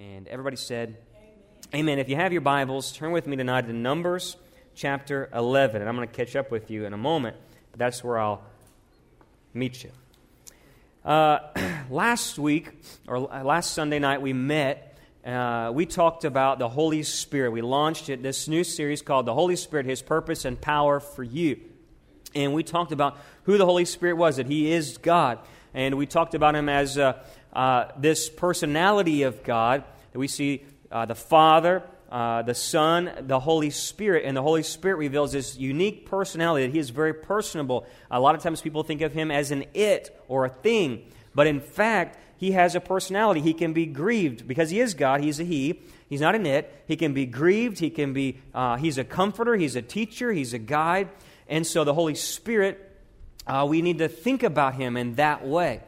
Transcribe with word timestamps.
And 0.00 0.26
everybody 0.28 0.56
said, 0.56 0.96
Amen. 1.74 1.80
Amen. 1.80 1.98
If 1.98 2.08
you 2.08 2.16
have 2.16 2.32
your 2.32 2.40
Bibles, 2.40 2.90
turn 2.90 3.12
with 3.12 3.26
me 3.26 3.36
tonight 3.36 3.66
to 3.66 3.74
Numbers 3.74 4.38
chapter 4.74 5.28
11. 5.34 5.82
And 5.82 5.90
I'm 5.90 5.94
going 5.94 6.08
to 6.08 6.14
catch 6.14 6.34
up 6.36 6.50
with 6.50 6.70
you 6.70 6.86
in 6.86 6.94
a 6.94 6.96
moment, 6.96 7.36
but 7.70 7.78
that's 7.78 8.02
where 8.02 8.18
I'll 8.18 8.42
meet 9.52 9.84
you. 9.84 9.90
Uh, 11.04 11.40
last 11.90 12.38
week, 12.38 12.70
or 13.06 13.18
last 13.20 13.74
Sunday 13.74 13.98
night, 13.98 14.22
we 14.22 14.32
met. 14.32 14.96
Uh, 15.22 15.70
we 15.74 15.84
talked 15.84 16.24
about 16.24 16.58
the 16.58 16.70
Holy 16.70 17.02
Spirit. 17.02 17.50
We 17.50 17.60
launched 17.60 18.08
it, 18.08 18.22
this 18.22 18.48
new 18.48 18.64
series 18.64 19.02
called 19.02 19.26
The 19.26 19.34
Holy 19.34 19.56
Spirit, 19.56 19.84
His 19.84 20.00
Purpose 20.00 20.46
and 20.46 20.58
Power 20.58 21.00
for 21.00 21.22
You. 21.22 21.60
And 22.34 22.54
we 22.54 22.62
talked 22.62 22.92
about 22.92 23.18
who 23.42 23.58
the 23.58 23.66
Holy 23.66 23.84
Spirit 23.84 24.16
was, 24.16 24.36
that 24.36 24.46
He 24.46 24.72
is 24.72 24.96
God. 24.96 25.40
And 25.74 25.96
we 25.96 26.06
talked 26.06 26.34
about 26.34 26.54
Him 26.56 26.70
as 26.70 26.96
uh, 26.96 27.22
uh, 27.52 27.86
this 27.96 28.28
personality 28.28 29.22
of 29.22 29.42
God 29.42 29.84
that 30.12 30.18
we 30.18 30.28
see 30.28 30.64
uh, 30.90 31.06
the 31.06 31.14
Father, 31.14 31.82
uh, 32.10 32.42
the 32.42 32.54
Son, 32.54 33.10
the 33.20 33.40
Holy 33.40 33.70
Spirit, 33.70 34.24
and 34.24 34.36
the 34.36 34.42
Holy 34.42 34.62
Spirit 34.62 34.96
reveals 34.96 35.32
this 35.32 35.56
unique 35.56 36.06
personality 36.06 36.66
that 36.66 36.72
He 36.72 36.78
is 36.78 36.90
very 36.90 37.14
personable. 37.14 37.86
A 38.10 38.20
lot 38.20 38.34
of 38.34 38.42
times 38.42 38.60
people 38.60 38.82
think 38.82 39.00
of 39.02 39.12
Him 39.12 39.30
as 39.30 39.50
an 39.50 39.64
it 39.74 40.20
or 40.28 40.44
a 40.44 40.48
thing, 40.48 41.06
but 41.34 41.46
in 41.46 41.60
fact, 41.60 42.18
He 42.36 42.52
has 42.52 42.74
a 42.74 42.80
personality. 42.80 43.40
He 43.40 43.54
can 43.54 43.72
be 43.72 43.86
grieved 43.86 44.48
because 44.48 44.70
He 44.70 44.80
is 44.80 44.94
God, 44.94 45.20
He's 45.20 45.38
a 45.40 45.44
He. 45.44 45.80
He's 46.10 46.20
not 46.20 46.34
an 46.34 46.44
it. 46.44 46.84
He 46.88 46.96
can 46.96 47.14
be 47.14 47.24
grieved. 47.24 47.78
He 47.78 47.88
can 47.88 48.12
be, 48.12 48.40
uh, 48.52 48.76
he's 48.76 48.98
a 48.98 49.04
comforter. 49.04 49.54
He's 49.54 49.76
a 49.76 49.82
teacher. 49.82 50.32
He's 50.32 50.52
a 50.52 50.58
guide. 50.58 51.08
And 51.48 51.64
so 51.64 51.84
the 51.84 51.94
Holy 51.94 52.16
Spirit, 52.16 53.00
uh, 53.46 53.64
we 53.68 53.80
need 53.80 53.98
to 53.98 54.08
think 54.08 54.42
about 54.42 54.74
him 54.74 54.96
in 54.96 55.14
that 55.14 55.46
way. 55.46 55.82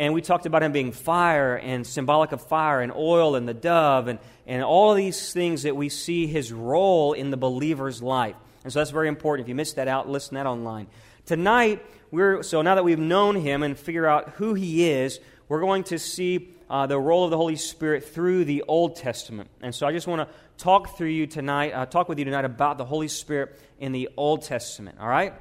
And 0.00 0.14
we 0.14 0.22
talked 0.22 0.46
about 0.46 0.62
him 0.62 0.72
being 0.72 0.92
fire 0.92 1.56
and 1.56 1.86
symbolic 1.86 2.32
of 2.32 2.40
fire 2.40 2.80
and 2.80 2.90
oil 2.90 3.36
and 3.36 3.46
the 3.46 3.52
dove 3.52 4.08
and, 4.08 4.18
and 4.46 4.64
all 4.64 4.94
these 4.94 5.34
things 5.34 5.64
that 5.64 5.76
we 5.76 5.90
see 5.90 6.26
his 6.26 6.54
role 6.54 7.12
in 7.12 7.30
the 7.30 7.36
believer's 7.36 8.02
life. 8.02 8.34
And 8.64 8.72
so 8.72 8.78
that's 8.78 8.92
very 8.92 9.08
important. 9.08 9.44
If 9.44 9.50
you 9.50 9.54
missed 9.54 9.76
that 9.76 9.88
out, 9.88 10.08
listen 10.08 10.36
that 10.36 10.46
online. 10.46 10.86
Tonight, 11.26 11.84
we're, 12.10 12.42
so 12.42 12.62
now 12.62 12.76
that 12.76 12.82
we've 12.82 12.98
known 12.98 13.36
him 13.36 13.62
and 13.62 13.78
figure 13.78 14.06
out 14.06 14.30
who 14.30 14.54
he 14.54 14.88
is, 14.88 15.20
we're 15.50 15.60
going 15.60 15.84
to 15.84 15.98
see 15.98 16.48
uh, 16.70 16.86
the 16.86 16.98
role 16.98 17.26
of 17.26 17.30
the 17.30 17.36
Holy 17.36 17.56
Spirit 17.56 18.02
through 18.02 18.46
the 18.46 18.64
Old 18.66 18.96
Testament. 18.96 19.50
And 19.60 19.74
so 19.74 19.86
I 19.86 19.92
just 19.92 20.06
want 20.06 20.26
to 20.26 20.34
talk 20.56 20.96
through 20.96 21.08
you 21.08 21.26
tonight, 21.26 21.72
uh, 21.72 21.84
talk 21.84 22.08
with 22.08 22.18
you 22.18 22.24
tonight 22.24 22.46
about 22.46 22.78
the 22.78 22.86
Holy 22.86 23.08
Spirit 23.08 23.60
in 23.78 23.92
the 23.92 24.08
Old 24.16 24.40
Testament, 24.40 24.96
all 24.98 25.08
right? 25.08 25.34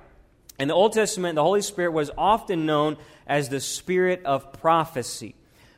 In 0.59 0.67
the 0.67 0.73
Old 0.73 0.93
Testament, 0.93 1.35
the 1.35 1.43
Holy 1.43 1.61
Spirit 1.61 1.91
was 1.91 2.11
often 2.17 2.65
known 2.65 2.97
as 3.25 3.49
the 3.49 3.61
spirit 3.61 4.23
of 4.25 4.52
prophecy. 4.52 5.35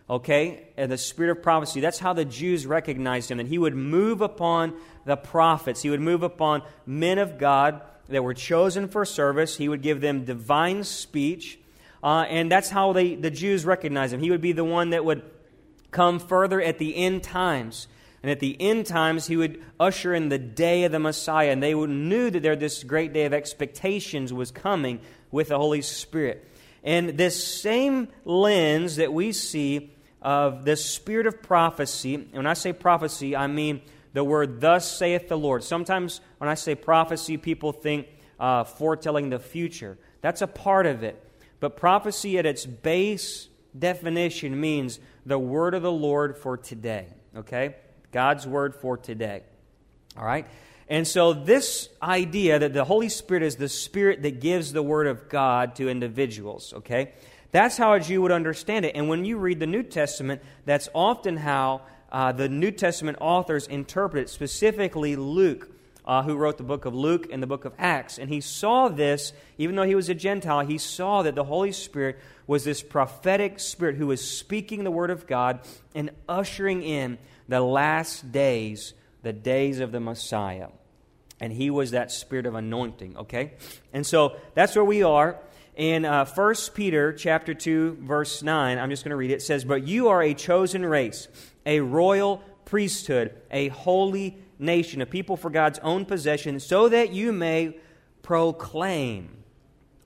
Okay? 0.10 0.68
And 0.76 0.92
the 0.92 0.98
spirit 0.98 1.38
of 1.38 1.44
prophecy. 1.44 1.80
That's 1.82 2.00
how 2.00 2.14
the 2.14 2.26
Jews 2.26 2.66
recognized 2.66 3.30
him. 3.30 3.38
That 3.38 3.48
he 3.48 3.60
would 3.60 3.76
move 3.76 4.22
upon 4.22 4.74
the 5.06 5.16
prophets, 5.16 5.82
he 5.82 5.90
would 5.90 6.02
move 6.02 6.24
upon 6.24 6.64
men 6.86 7.18
of 7.20 7.38
God 7.38 7.82
that 8.10 8.24
were 8.24 8.34
chosen 8.34 8.88
for 8.88 9.06
service. 9.06 9.58
He 9.58 9.70
would 9.70 9.82
give 9.82 10.02
them 10.02 10.26
divine 10.26 10.84
speech. 10.84 11.60
Uh, 12.04 12.26
and 12.28 12.52
that's 12.52 12.70
how 12.70 12.94
they, 12.94 13.16
the 13.16 13.30
Jews 13.30 13.64
recognized 13.64 14.14
him. 14.14 14.20
He 14.20 14.32
would 14.32 14.42
be 14.42 14.52
the 14.52 14.66
one 14.66 14.90
that 14.90 15.06
would 15.06 15.24
come 15.92 16.20
further 16.20 16.62
at 16.62 16.78
the 16.78 16.96
end 16.96 17.24
times. 17.24 17.88
And 18.24 18.32
at 18.32 18.40
the 18.40 18.56
end 18.60 18.86
times, 18.86 19.28
he 19.28 19.36
would 19.36 19.64
usher 19.80 20.14
in 20.14 20.30
the 20.30 20.38
day 20.38 20.84
of 20.84 20.92
the 20.92 21.00
Messiah. 21.00 21.50
And 21.50 21.62
they 21.62 21.74
knew 21.74 22.30
that 22.30 22.44
there 22.44 22.56
this 22.56 22.84
great 22.84 23.14
day 23.14 23.26
of 23.26 23.34
expectations 23.34 24.32
was 24.32 24.52
coming 24.52 25.02
with 25.32 25.48
the 25.48 25.58
Holy 25.58 25.82
Spirit. 25.82 26.48
And 26.84 27.18
this 27.18 27.62
same 27.62 28.10
lens 28.26 28.98
that 28.98 29.14
we 29.14 29.32
see 29.32 29.92
of 30.22 30.66
the 30.66 30.76
spirit 30.76 31.26
of 31.26 31.42
prophecy, 31.42 32.16
and 32.16 32.34
when 32.34 32.48
I 32.48 32.54
say 32.54 32.74
prophecy, 32.74 33.36
I 33.36 33.48
mean 33.48 33.82
the 34.14 34.24
word, 34.24 34.62
thus 34.62 34.90
saith 34.98 35.28
the 35.28 35.38
Lord. 35.38 35.64
Sometimes 35.64 36.22
when 36.38 36.50
I 36.50 36.54
say 36.54 36.76
prophecy, 36.76 37.38
people 37.38 37.72
think 37.72 38.08
uh, 38.40 38.64
foretelling 38.64 39.30
the 39.30 39.40
future. 39.40 39.98
That's 40.22 40.42
a 40.42 40.48
part 40.48 40.86
of 40.86 41.04
it. 41.04 41.24
But 41.60 41.78
prophecy 41.78 42.38
at 42.38 42.46
its 42.46 42.66
base 42.66 43.48
definition 43.78 44.60
means 44.60 45.00
the 45.26 45.40
word 45.40 45.74
of 45.74 45.82
the 45.82 45.92
Lord 45.92 46.38
for 46.38 46.58
today. 46.58 47.08
Okay? 47.36 47.76
God's 48.12 48.46
word 48.46 48.76
for 48.76 48.98
today. 48.98 49.44
All 50.18 50.26
right? 50.26 50.46
And 50.92 51.08
so, 51.08 51.32
this 51.32 51.88
idea 52.04 52.60
that 52.60 52.74
the 52.74 52.84
Holy 52.84 53.08
Spirit 53.08 53.44
is 53.44 53.56
the 53.56 53.70
Spirit 53.70 54.24
that 54.24 54.42
gives 54.42 54.74
the 54.74 54.84
Word 54.84 55.08
of 55.08 55.30
God 55.30 55.76
to 55.76 55.88
individuals, 55.88 56.74
okay? 56.74 57.14
That's 57.52 57.78
how 57.78 57.94
a 57.94 58.00
Jew 58.02 58.22
would 58.24 58.34
understand 58.34 58.84
it. 58.84 58.96
And 58.96 59.08
when 59.08 59.24
you 59.24 59.38
read 59.38 59.62
the 59.62 59.68
New 59.68 59.84
Testament, 59.84 60.42
that's 60.66 60.90
often 60.94 61.38
how 61.38 61.84
uh, 62.12 62.34
the 62.34 62.50
New 62.50 62.72
Testament 62.72 63.20
authors 63.22 63.68
interpret 63.68 64.24
it, 64.24 64.30
specifically 64.30 65.16
Luke. 65.16 65.70
Uh, 66.04 66.24
who 66.24 66.36
wrote 66.36 66.58
the 66.58 66.64
book 66.64 66.86
of 66.86 66.96
Luke 66.96 67.28
and 67.32 67.44
the 67.44 67.48
book 67.48 67.64
of 67.64 67.74
Acts. 67.78 68.18
And 68.18 68.28
he 68.28 68.42
saw 68.42 68.90
this, 68.90 69.34
even 69.60 69.76
though 69.76 69.84
he 69.84 69.94
was 69.94 70.10
a 70.10 70.16
Gentile, 70.16 70.62
he 70.62 70.80
saw 70.80 71.22
that 71.22 71.36
the 71.36 71.44
Holy 71.44 71.72
Spirit 71.72 72.18
was 72.48 72.64
this 72.64 72.82
prophetic 72.82 73.60
spirit 73.60 73.98
who 73.98 74.08
was 74.08 74.28
speaking 74.28 74.84
the 74.84 74.90
word 74.90 75.12
of 75.12 75.28
God 75.28 75.60
and 75.94 76.10
ushering 76.28 76.82
in 76.82 77.20
the 77.52 77.60
last 77.60 78.32
days, 78.32 78.94
the 79.24 79.34
days 79.34 79.82
of 79.82 79.92
the 79.92 80.00
Messiah. 80.00 80.70
And 81.42 81.52
he 81.52 81.70
was 81.70 81.92
that 81.92 82.10
spirit 82.10 82.46
of 82.46 82.56
anointing, 82.56 83.18
okay? 83.18 83.54
And 83.92 84.08
so 84.08 84.38
that's 84.54 84.74
where 84.74 84.86
we 84.86 85.04
are. 85.04 85.38
In 85.76 86.06
uh, 86.06 86.26
1 86.26 86.56
Peter 86.74 87.12
chapter 87.12 87.54
2, 87.54 87.98
verse 88.04 88.42
9, 88.42 88.78
I'm 88.78 88.90
just 88.90 89.04
going 89.04 89.10
to 89.10 89.18
read 89.18 89.32
it. 89.32 89.36
It 89.36 89.42
says, 89.42 89.66
But 89.66 89.86
you 89.86 90.08
are 90.08 90.24
a 90.24 90.34
chosen 90.34 90.86
race, 90.86 91.28
a 91.66 91.82
royal 91.82 92.38
priesthood, 92.64 93.36
a 93.52 93.68
holy 93.68 94.38
nation, 94.58 95.02
a 95.02 95.06
people 95.06 95.36
for 95.36 95.50
God's 95.50 95.80
own 95.80 96.06
possession, 96.06 96.58
so 96.62 96.88
that 96.88 97.12
you 97.12 97.34
may 97.34 97.76
proclaim. 98.22 99.44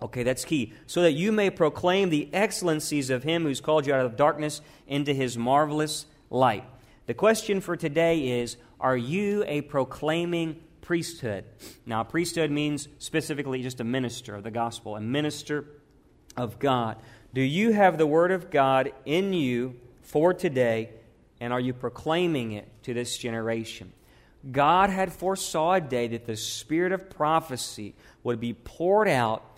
Okay, 0.02 0.24
that's 0.24 0.46
key. 0.46 0.74
So 0.88 1.04
that 1.04 1.12
you 1.12 1.32
may 1.32 1.52
proclaim 1.52 2.10
the 2.10 2.28
excellencies 2.34 3.12
of 3.12 3.22
him 3.22 3.44
who's 3.44 3.62
called 3.62 3.86
you 3.86 3.94
out 3.94 4.04
of 4.04 4.16
darkness 4.16 4.62
into 4.88 5.14
his 5.14 5.38
marvelous 5.38 6.08
light. 6.32 6.64
The 7.08 7.14
question 7.14 7.62
for 7.62 7.76
today 7.76 8.40
is 8.42 8.58
Are 8.80 8.98
you 8.98 9.44
a 9.46 9.62
proclaiming 9.62 10.60
priesthood? 10.82 11.46
Now, 11.86 12.04
priesthood 12.04 12.50
means 12.50 12.88
specifically 12.98 13.62
just 13.62 13.80
a 13.80 13.84
minister 13.84 14.36
of 14.36 14.44
the 14.44 14.50
gospel, 14.50 14.96
a 14.96 15.02
minister 15.02 15.66
of 16.36 16.58
God. 16.58 16.98
Do 17.34 17.42
you 17.42 17.74
have 17.74 18.00
the 18.00 18.08
word 18.08 18.32
of 18.32 18.50
God 18.50 18.92
in 19.06 19.34
you 19.34 19.80
for 20.02 20.34
today, 20.34 20.90
and 21.40 21.54
are 21.54 21.60
you 21.60 21.74
proclaiming 21.74 22.54
it 22.54 22.68
to 22.84 22.96
this 22.96 23.18
generation? 23.18 23.94
God 24.52 24.90
had 24.90 25.14
foresaw 25.14 25.74
a 25.74 25.82
day 25.82 26.08
that 26.08 26.26
the 26.26 26.36
spirit 26.36 26.92
of 26.92 27.10
prophecy 27.12 27.94
would 28.24 28.40
be 28.40 28.54
poured 28.54 29.08
out 29.08 29.55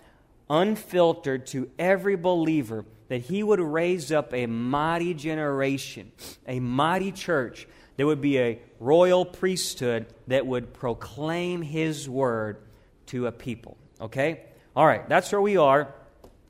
unfiltered 0.50 1.46
to 1.48 1.70
every 1.78 2.16
believer 2.16 2.84
that 3.08 3.22
he 3.22 3.42
would 3.42 3.60
raise 3.60 4.12
up 4.12 4.34
a 4.34 4.46
mighty 4.46 5.14
generation, 5.14 6.12
a 6.46 6.60
mighty 6.60 7.12
church 7.12 7.66
There 7.98 8.06
would 8.06 8.20
be 8.20 8.38
a 8.38 8.60
royal 8.78 9.24
priesthood 9.24 10.06
that 10.28 10.46
would 10.46 10.72
proclaim 10.72 11.62
his 11.62 12.08
word 12.08 12.58
to 13.06 13.26
a 13.26 13.32
people. 13.32 13.76
Okay? 14.00 14.44
All 14.76 14.86
right, 14.86 15.06
that's 15.08 15.32
where 15.32 15.40
we 15.40 15.56
are. 15.56 15.92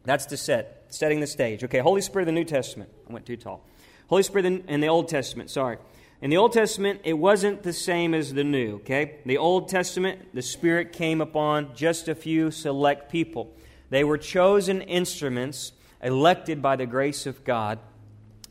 That's 0.04 0.26
the 0.26 0.37
set, 0.37 0.84
setting 0.91 1.20
the 1.20 1.26
stage. 1.26 1.64
Okay, 1.64 1.78
Holy 1.78 2.03
Spirit 2.03 2.25
of 2.25 2.26
the 2.26 2.32
New 2.32 2.44
Testament. 2.44 2.91
I 3.08 3.12
went 3.14 3.25
too 3.25 3.38
tall. 3.38 3.64
Holy 4.08 4.22
Spirit 4.22 4.44
in 4.44 4.81
the 4.81 4.88
Old 4.88 5.08
Testament, 5.08 5.48
sorry. 5.48 5.78
In 6.20 6.28
the 6.28 6.37
Old 6.37 6.53
Testament, 6.53 7.00
it 7.04 7.14
wasn't 7.14 7.62
the 7.62 7.72
same 7.72 8.12
as 8.12 8.34
the 8.34 8.44
New, 8.44 8.76
okay? 8.76 9.20
The 9.25 9.38
Old 9.38 9.70
Testament, 9.70 10.34
the 10.34 10.42
Spirit 10.42 10.92
came 10.92 11.22
upon 11.22 11.75
just 11.75 12.08
a 12.08 12.14
few 12.14 12.50
select 12.50 13.10
people. 13.10 13.54
They 13.91 14.04
were 14.04 14.19
chosen 14.19 14.82
instruments 14.82 15.72
elected 16.03 16.62
by 16.62 16.76
the 16.76 16.87
grace 16.87 17.26
of 17.26 17.44
God 17.44 17.78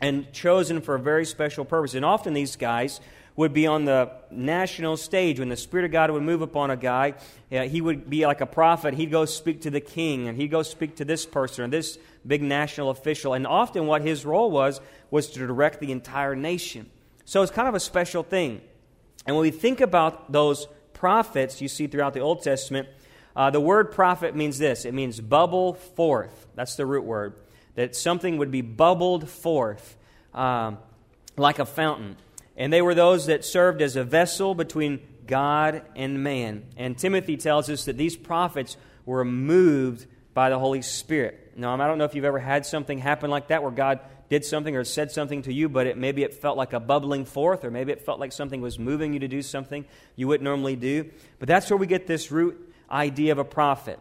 and 0.02 0.32
chosen 0.34 0.82
for 0.82 0.96
a 0.96 1.00
very 1.00 1.26
special 1.26 1.66
purpose. 1.66 1.94
And 1.94 2.06
often 2.06 2.34
these 2.34 2.56
guys 2.56 3.00
would 3.36 3.54
be 3.54 3.68
on 3.68 3.86
the 3.86 4.12
national 4.32 4.98
stage 4.98 5.40
when 5.40 5.50
the 5.50 5.56
Spirit 5.56 5.86
of 5.86 5.92
God 5.92 6.10
would 6.10 6.24
move 6.24 6.42
upon 6.42 6.72
a 6.72 6.76
guy. 6.76 7.14
He 7.50 7.82
would 7.82 8.10
be 8.10 8.26
like 8.26 8.42
a 8.42 8.48
prophet. 8.48 8.96
He'd 8.96 9.12
go 9.12 9.26
speak 9.26 9.62
to 9.62 9.70
the 9.70 9.80
king, 9.80 10.28
and 10.28 10.36
he'd 10.36 10.50
go 10.50 10.64
speak 10.64 10.96
to 10.96 11.06
this 11.06 11.26
person 11.26 11.64
or 11.64 11.68
this 11.68 12.00
big 12.26 12.42
national 12.42 12.90
official. 12.90 13.34
And 13.34 13.46
often 13.46 13.86
what 13.86 14.02
his 14.02 14.26
role 14.26 14.50
was 14.50 14.82
was 15.12 15.30
to 15.30 15.40
direct 15.46 15.80
the 15.80 15.92
entire 15.92 16.36
nation. 16.36 16.90
So 17.26 17.44
it's 17.44 17.52
kind 17.52 17.68
of 17.68 17.76
a 17.76 17.80
special 17.80 18.24
thing. 18.24 18.62
And 19.28 19.36
when 19.36 19.44
we 19.44 19.52
think 19.52 19.82
about 19.82 20.32
those 20.32 20.68
prophets 20.94 21.62
you 21.62 21.68
see 21.68 21.86
throughout 21.86 22.16
the 22.16 22.22
Old 22.22 22.42
Testament, 22.42 22.88
uh, 23.38 23.52
the 23.52 23.62
word 23.62 23.92
prophet 23.92 24.36
means 24.36 24.58
this 24.58 24.84
it 24.84 24.96
means 24.96 25.22
bubble 25.22 25.76
forth. 25.76 26.48
That's 26.56 26.76
the 26.76 26.88
root 26.88 27.06
word. 27.06 27.36
That 27.76 27.96
something 27.96 28.40
would 28.40 28.50
be 28.50 28.62
bubbled 28.62 29.30
forth 29.30 29.96
um, 30.34 30.80
like 31.38 31.60
a 31.60 31.66
fountain. 31.66 32.18
And 32.58 32.74
they 32.74 32.82
were 32.82 32.96
those 32.96 33.28
that 33.28 33.46
served 33.46 33.84
as 33.84 33.96
a 33.96 34.04
vessel 34.04 34.56
between 34.56 35.02
God 35.28 35.84
and 35.96 36.24
man. 36.24 36.64
And 36.78 36.98
Timothy 36.98 37.38
tells 37.38 37.70
us 37.70 37.86
that 37.86 37.96
these 37.96 38.18
prophets 38.18 38.76
were 39.06 39.24
moved 39.24 40.08
by 40.34 40.50
the 40.50 40.58
Holy 40.58 40.82
Spirit. 40.82 41.54
Now, 41.56 41.76
I 41.76 41.86
don't 41.88 42.00
know 42.00 42.06
if 42.06 42.16
you've 42.16 42.26
ever 42.26 42.40
had 42.40 42.66
something 42.66 42.98
happen 42.98 43.30
like 43.30 43.50
that 43.50 43.62
where 43.62 43.72
God 43.72 44.00
did 44.30 44.46
something 44.46 44.76
or 44.76 44.84
said 44.84 45.12
something 45.12 45.44
to 45.44 45.54
you, 45.54 45.70
but 45.70 45.86
it, 45.86 45.98
maybe 45.98 46.24
it 46.24 46.34
felt 46.34 46.58
like 46.58 46.74
a 46.74 46.80
bubbling 46.80 47.26
forth, 47.26 47.64
or 47.64 47.70
maybe 47.70 47.92
it 47.92 48.02
felt 48.02 48.20
like 48.20 48.32
something 48.32 48.62
was 48.62 48.80
moving 48.80 49.14
you 49.14 49.20
to 49.20 49.28
do 49.28 49.44
something 49.44 49.86
you 50.16 50.28
wouldn't 50.28 50.44
normally 50.44 50.76
do. 50.76 51.10
But 51.38 51.48
that's 51.48 51.70
where 51.70 51.78
we 51.78 51.86
get 51.86 52.08
this 52.08 52.32
root 52.32 52.67
idea 52.90 53.32
of 53.32 53.38
a 53.38 53.46
prophet. 53.46 54.00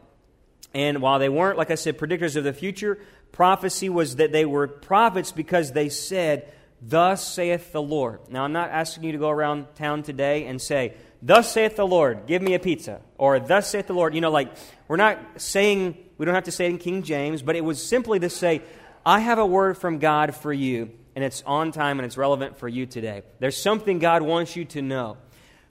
And 0.75 1.01
while 1.01 1.19
they 1.19 1.29
weren't, 1.29 1.57
like 1.57 1.71
I 1.71 1.75
said, 1.75 1.99
predictors 1.99 2.37
of 2.37 2.45
the 2.45 2.53
future, 2.53 2.99
prophecy 3.33 3.89
was 3.89 4.17
that 4.17 4.33
they 4.33 4.45
were 4.45 4.67
prophets 4.67 5.33
because 5.33 5.73
they 5.73 5.89
said, 5.89 6.53
Thus 6.83 7.27
saith 7.27 7.73
the 7.73 7.81
Lord. 7.81 8.21
Now, 8.29 8.45
I'm 8.45 8.53
not 8.53 8.71
asking 8.71 9.05
you 9.05 9.13
to 9.13 9.19
go 9.19 9.31
around 9.31 9.75
town 9.75 10.03
today 10.03 10.45
and 10.45 10.61
say, 10.61 10.95
Thus 11.23 11.51
saith 11.51 11.77
the 11.77 11.87
Lord, 11.87 12.27
give 12.27 12.43
me 12.43 12.55
a 12.55 12.59
pizza. 12.59 13.01
Or, 13.17 13.41
Thus 13.41 13.71
saith 13.71 13.87
the 13.87 13.95
Lord. 13.95 14.15
You 14.15 14.21
know, 14.21 14.31
like, 14.31 14.53
we're 14.87 14.97
not 14.97 15.19
saying, 15.41 15.97
we 16.19 16.27
don't 16.27 16.35
have 16.35 16.45
to 16.45 16.53
say 16.53 16.67
it 16.67 16.71
in 16.71 16.79
King 16.79 17.03
James, 17.03 17.43
but 17.43 17.57
it 17.57 17.65
was 17.65 17.83
simply 17.83 18.21
to 18.21 18.29
say, 18.29 18.63
I 19.05 19.21
have 19.21 19.39
a 19.39 19.47
word 19.47 19.79
from 19.79 19.99
God 19.99 20.35
for 20.35 20.53
you, 20.53 20.91
and 21.15 21.25
it's 21.25 21.43
on 21.47 21.73
time 21.73 21.99
and 21.99 22.07
it's 22.07 22.19
relevant 22.19 22.59
for 22.59 22.69
you 22.69 22.87
today. 22.87 23.23
There's 23.39 23.57
something 23.57 23.99
God 23.99 24.21
wants 24.23 24.57
you 24.57 24.67
to 24.67 24.83
know. 24.83 25.17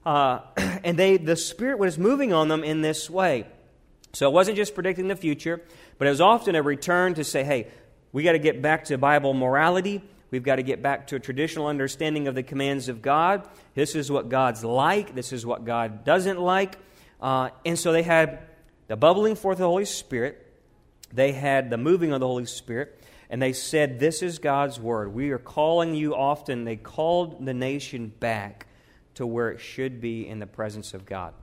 Uh, 0.06 0.40
and 0.86 0.98
they, 0.98 1.18
the 1.18 1.36
Spirit 1.36 1.80
was 1.80 1.98
moving 1.98 2.32
on 2.32 2.48
them 2.48 2.64
in 2.64 2.82
this 2.82 3.10
way. 3.10 3.48
So 4.14 4.30
it 4.30 4.34
wasn't 4.34 4.56
just 4.56 4.76
predicting 4.76 5.08
the 5.08 5.16
future, 5.16 5.62
but 5.98 6.08
it 6.08 6.12
was 6.12 6.22
often 6.22 6.56
a 6.56 6.62
return 6.62 7.16
to 7.16 7.24
say, 7.24 7.44
hey, 7.44 7.68
we 8.14 8.24
got 8.24 8.34
to 8.34 8.40
get 8.40 8.62
back 8.62 8.86
to 8.86 8.98
Bible 8.98 9.34
morality. 9.34 10.02
We've 10.30 10.44
got 10.44 10.58
to 10.58 10.64
get 10.64 10.84
back 10.84 11.08
to 11.08 11.16
a 11.16 11.20
traditional 11.20 11.68
understanding 11.68 12.28
of 12.28 12.36
the 12.36 12.44
commands 12.44 12.88
of 12.88 13.02
God. 13.02 13.50
This 13.74 13.96
is 13.96 14.12
what 14.12 14.30
God's 14.30 14.64
like. 14.64 15.16
This 15.16 15.34
is 15.34 15.44
what 15.44 15.66
God 15.66 16.06
doesn't 16.06 16.40
like. 16.40 16.78
Uh, 17.20 17.50
and 17.66 17.78
so 17.78 17.92
they 17.92 18.04
had 18.04 18.40
the 18.88 18.96
bubbling 18.96 19.36
forth 19.36 19.56
of 19.56 19.62
the 19.62 19.68
Holy 19.68 19.86
Spirit. 19.86 20.42
They 21.12 21.32
had 21.32 21.72
the 21.72 21.78
moving 21.78 22.14
of 22.14 22.20
the 22.20 22.28
Holy 22.28 22.46
Spirit. 22.46 23.04
And 23.30 23.42
they 23.42 23.54
said, 23.54 24.00
This 24.00 24.22
is 24.22 24.38
God's 24.38 24.80
word. 24.80 25.14
We 25.14 25.32
are 25.32 25.40
calling 25.40 25.96
you 25.96 26.16
often. 26.16 26.64
They 26.64 26.76
called 26.76 27.44
the 27.44 27.56
nation 27.56 28.14
back 28.20 28.68
to 29.16 29.26
where 29.26 29.50
it 29.50 29.60
should 29.60 30.00
be 30.00 30.28
in 30.28 30.40
the 30.40 30.48
presence 30.48 30.94
of 30.94 31.06
God. 31.06 31.34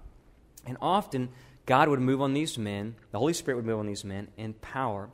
And 0.67 0.77
often, 0.81 1.31
God 1.67 1.89
would 1.89 2.01
move 2.01 2.21
on 2.21 2.35
these 2.35 2.59
men, 2.59 2.95
the 3.11 3.19
Holy 3.19 3.33
Spirit 3.33 3.57
would 3.57 3.67
move 3.67 3.79
on 3.79 3.87
these 3.87 4.05
men 4.05 4.29
in 4.37 4.55
power. 4.55 5.11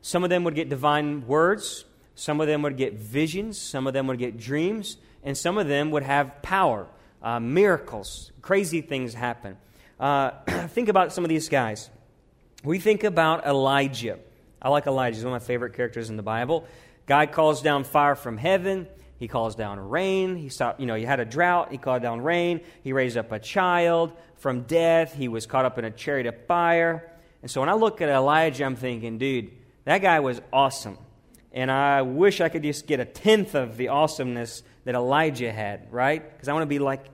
Some 0.00 0.24
of 0.24 0.30
them 0.30 0.44
would 0.44 0.54
get 0.54 0.68
divine 0.68 1.26
words, 1.26 1.84
some 2.14 2.40
of 2.40 2.46
them 2.46 2.62
would 2.62 2.76
get 2.76 2.94
visions, 2.94 3.58
some 3.58 3.86
of 3.86 3.92
them 3.92 4.06
would 4.08 4.18
get 4.18 4.38
dreams, 4.38 4.96
and 5.22 5.36
some 5.36 5.58
of 5.58 5.68
them 5.68 5.90
would 5.92 6.02
have 6.02 6.42
power, 6.42 6.86
uh, 7.22 7.40
miracles, 7.40 8.32
crazy 8.42 8.80
things 8.80 9.14
happen. 9.14 9.56
Uh, 9.98 10.30
think 10.68 10.88
about 10.88 11.12
some 11.12 11.24
of 11.24 11.28
these 11.28 11.48
guys. 11.48 11.88
We 12.64 12.78
think 12.78 13.04
about 13.04 13.46
Elijah. 13.46 14.18
I 14.60 14.68
like 14.68 14.86
Elijah. 14.86 15.16
He's 15.16 15.24
one 15.24 15.34
of 15.34 15.42
my 15.42 15.46
favorite 15.46 15.74
characters 15.74 16.10
in 16.10 16.16
the 16.16 16.22
Bible. 16.22 16.66
God 17.06 17.32
calls 17.32 17.62
down 17.62 17.84
fire 17.84 18.14
from 18.14 18.36
heaven. 18.36 18.86
He 19.22 19.28
calls 19.28 19.54
down 19.54 19.78
rain. 19.78 20.34
He 20.34 20.48
stopped, 20.48 20.80
you 20.80 20.86
know, 20.86 20.96
he 20.96 21.04
had 21.04 21.20
a 21.20 21.24
drought. 21.24 21.70
He 21.70 21.78
called 21.78 22.02
down 22.02 22.22
rain. 22.22 22.60
He 22.82 22.92
raised 22.92 23.16
up 23.16 23.30
a 23.30 23.38
child 23.38 24.12
from 24.34 24.62
death. 24.62 25.14
He 25.14 25.28
was 25.28 25.46
caught 25.46 25.64
up 25.64 25.78
in 25.78 25.84
a 25.84 25.92
chariot 25.92 26.26
of 26.26 26.44
fire. 26.46 27.08
And 27.40 27.48
so 27.48 27.60
when 27.60 27.68
I 27.68 27.74
look 27.74 28.00
at 28.00 28.08
Elijah, 28.08 28.64
I'm 28.64 28.74
thinking, 28.74 29.18
dude, 29.18 29.52
that 29.84 29.98
guy 29.98 30.18
was 30.18 30.40
awesome. 30.52 30.98
And 31.52 31.70
I 31.70 32.02
wish 32.02 32.40
I 32.40 32.48
could 32.48 32.64
just 32.64 32.88
get 32.88 32.98
a 32.98 33.04
tenth 33.04 33.54
of 33.54 33.76
the 33.76 33.90
awesomeness 33.90 34.64
that 34.86 34.96
Elijah 34.96 35.52
had, 35.52 35.92
right? 35.92 36.28
Because 36.28 36.48
I 36.48 36.52
want 36.52 36.64
to 36.64 36.66
be 36.66 36.80
like, 36.80 37.04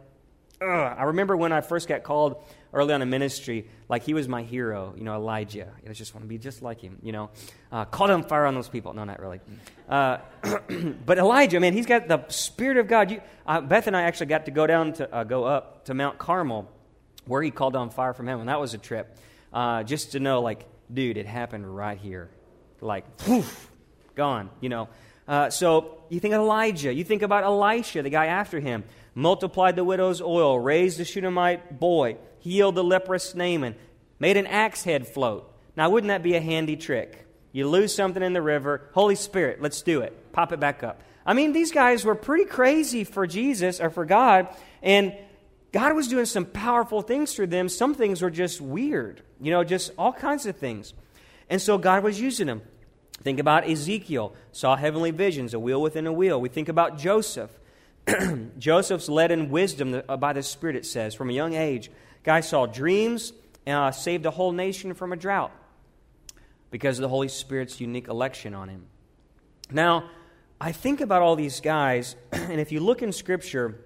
ugh. 0.63 0.97
I 0.99 1.03
remember 1.03 1.37
when 1.37 1.53
I 1.53 1.61
first 1.61 1.89
got 1.89 2.05
called 2.05 2.43
early 2.73 2.93
on 2.93 3.03
in 3.03 3.11
ministry, 3.11 3.69
like 3.89 4.03
he 4.03 4.15
was 4.15 4.29
my 4.29 4.43
hero, 4.43 4.95
you 4.97 5.05
know, 5.05 5.15
Elijah. 5.15 5.73
I 5.89 5.93
just 5.93 6.15
want 6.15 6.25
to 6.25 6.29
be 6.29 6.39
just 6.39 6.63
like 6.63 6.81
him, 6.81 6.99
you 7.03 7.13
know. 7.13 7.31
Uh, 7.73 7.85
call 7.85 8.11
on 8.11 8.23
fire 8.25 8.47
on 8.47 8.55
those 8.55 8.69
people. 8.69 8.93
No, 8.93 9.05
not 9.05 9.21
really. 9.21 9.41
Uh, 9.89 10.19
but 11.07 11.19
Elijah, 11.19 11.61
man, 11.61 11.73
he's 11.73 11.87
got 11.87 12.09
the 12.09 12.27
Spirit 12.29 12.77
of 12.77 12.89
God. 12.89 13.11
You, 13.11 13.21
uh, 13.47 13.61
Beth 13.61 13.87
and 13.87 13.97
I 13.97 14.03
actually 14.03 14.27
got 14.27 14.45
to 14.47 14.51
go 14.51 14.67
down 14.67 14.93
to, 14.95 15.15
uh, 15.15 15.25
go 15.25 15.45
up 15.45 15.87
to 15.87 15.95
Mount 15.95 16.19
Carmel 16.19 16.71
where 17.29 17.43
he 17.43 17.51
called 17.51 17.77
on 17.77 17.91
fire 17.91 18.15
from 18.15 18.27
heaven. 18.27 18.47
That 18.47 18.61
was 18.61 18.75
a 18.75 18.79
trip. 18.79 19.17
Uh, 19.53 19.83
just 19.83 20.13
to 20.13 20.21
know, 20.21 20.41
like, 20.41 20.67
dude, 20.93 21.17
it 21.17 21.27
happened 21.27 21.75
right 21.75 21.99
here. 21.99 22.31
Like, 22.81 23.17
poof, 23.19 23.71
gone, 24.15 24.51
you 24.61 24.69
know. 24.69 24.89
Uh, 25.27 25.51
so 25.51 26.01
you 26.09 26.21
think 26.21 26.35
of 26.35 26.41
Elijah. 26.41 26.93
You 26.93 27.05
think 27.05 27.23
about 27.23 27.45
Elisha, 27.45 28.03
the 28.03 28.11
guy 28.11 28.27
after 28.27 28.61
him. 28.61 28.85
Multiplied 29.19 29.75
the 29.75 29.83
widow's 29.83 30.23
oil, 30.23 30.61
raised 30.61 30.97
the 30.97 31.05
Shunammite 31.05 31.81
boy, 31.81 32.19
healed 32.39 32.77
the 32.77 32.85
leprous 32.85 33.35
Naaman, 33.35 33.75
made 34.21 34.37
an 34.37 34.47
axe 34.47 34.85
head 34.85 35.09
float. 35.09 35.53
Now, 35.77 35.91
wouldn't 35.91 36.07
that 36.07 36.23
be 36.23 36.37
a 36.37 36.41
handy 36.41 36.77
trick? 36.77 37.27
You 37.51 37.67
lose 37.67 37.93
something 37.93 38.23
in 38.23 38.33
the 38.33 38.41
river, 38.41 38.89
Holy 38.93 39.17
Spirit, 39.17 39.61
let's 39.61 39.83
do 39.83 40.03
it. 40.03 40.33
Pop 40.33 40.53
it 40.53 40.61
back 40.61 40.85
up. 40.85 41.03
I 41.27 41.35
mean, 41.35 41.53
these 41.53 41.73
guys 41.73 42.05
were 42.05 42.15
pretty 42.15 42.45
crazy 42.45 43.03
for 43.03 43.27
Jesus 43.27 43.81
or 43.81 43.91
for 43.91 44.05
God, 44.05 44.47
and 44.85 45.13
God 45.73 45.97
was 45.97 46.07
doing 46.07 46.27
some 46.27 46.45
powerful 46.45 47.03
things 47.03 47.35
through 47.35 47.49
them. 47.49 47.69
Some 47.69 47.97
things 47.97 48.23
were 48.23 48.31
just 48.31 48.61
weird, 48.61 49.21
you 49.41 49.51
know, 49.51 49.65
just 49.65 49.91
all 49.99 50.13
kinds 50.13 50.47
of 50.47 50.57
things. 50.59 50.95
And 51.51 51.61
so 51.61 51.77
God 51.77 52.05
was 52.05 52.21
using 52.21 52.47
them. 52.47 52.63
Think 53.25 53.41
about 53.41 53.69
Ezekiel, 53.69 54.37
saw 54.53 54.77
heavenly 54.77 55.11
visions, 55.11 55.55
a 55.55 55.59
wheel 55.59 55.83
within 55.83 56.07
a 56.07 56.13
wheel. 56.13 56.41
We 56.41 56.49
think 56.49 56.69
about 56.69 56.99
Joseph. 56.99 57.51
Joseph's 58.59 59.09
led 59.09 59.31
in 59.31 59.51
wisdom 59.51 60.03
uh, 60.09 60.17
by 60.17 60.33
the 60.33 60.43
Spirit, 60.43 60.77
it 60.77 60.87
says, 60.87 61.15
from 61.15 61.31
a 61.31 61.33
young 61.33 61.55
age. 61.55 61.91
Guy 62.23 62.41
saw 62.41 62.67
dreams, 62.67 63.33
uh, 63.67 63.91
saved 63.91 64.27
a 64.27 64.31
whole 64.31 64.53
nation 64.53 64.95
from 64.95 65.13
a 65.13 65.17
drought 65.17 65.53
because 66.71 66.99
of 66.99 67.03
the 67.03 67.09
Holy 67.09 67.29
Spirit's 67.29 67.81
unique 67.81 68.09
election 68.09 68.55
on 68.55 68.69
him. 68.69 68.87
Now, 69.71 70.11
I 70.61 70.73
think 70.73 71.01
about 71.01 71.23
all 71.23 71.37
these 71.37 71.61
guys, 71.61 72.17
and 72.33 72.61
if 72.61 72.73
you 72.73 72.81
look 72.81 73.03
in 73.03 73.13
Scripture, 73.13 73.81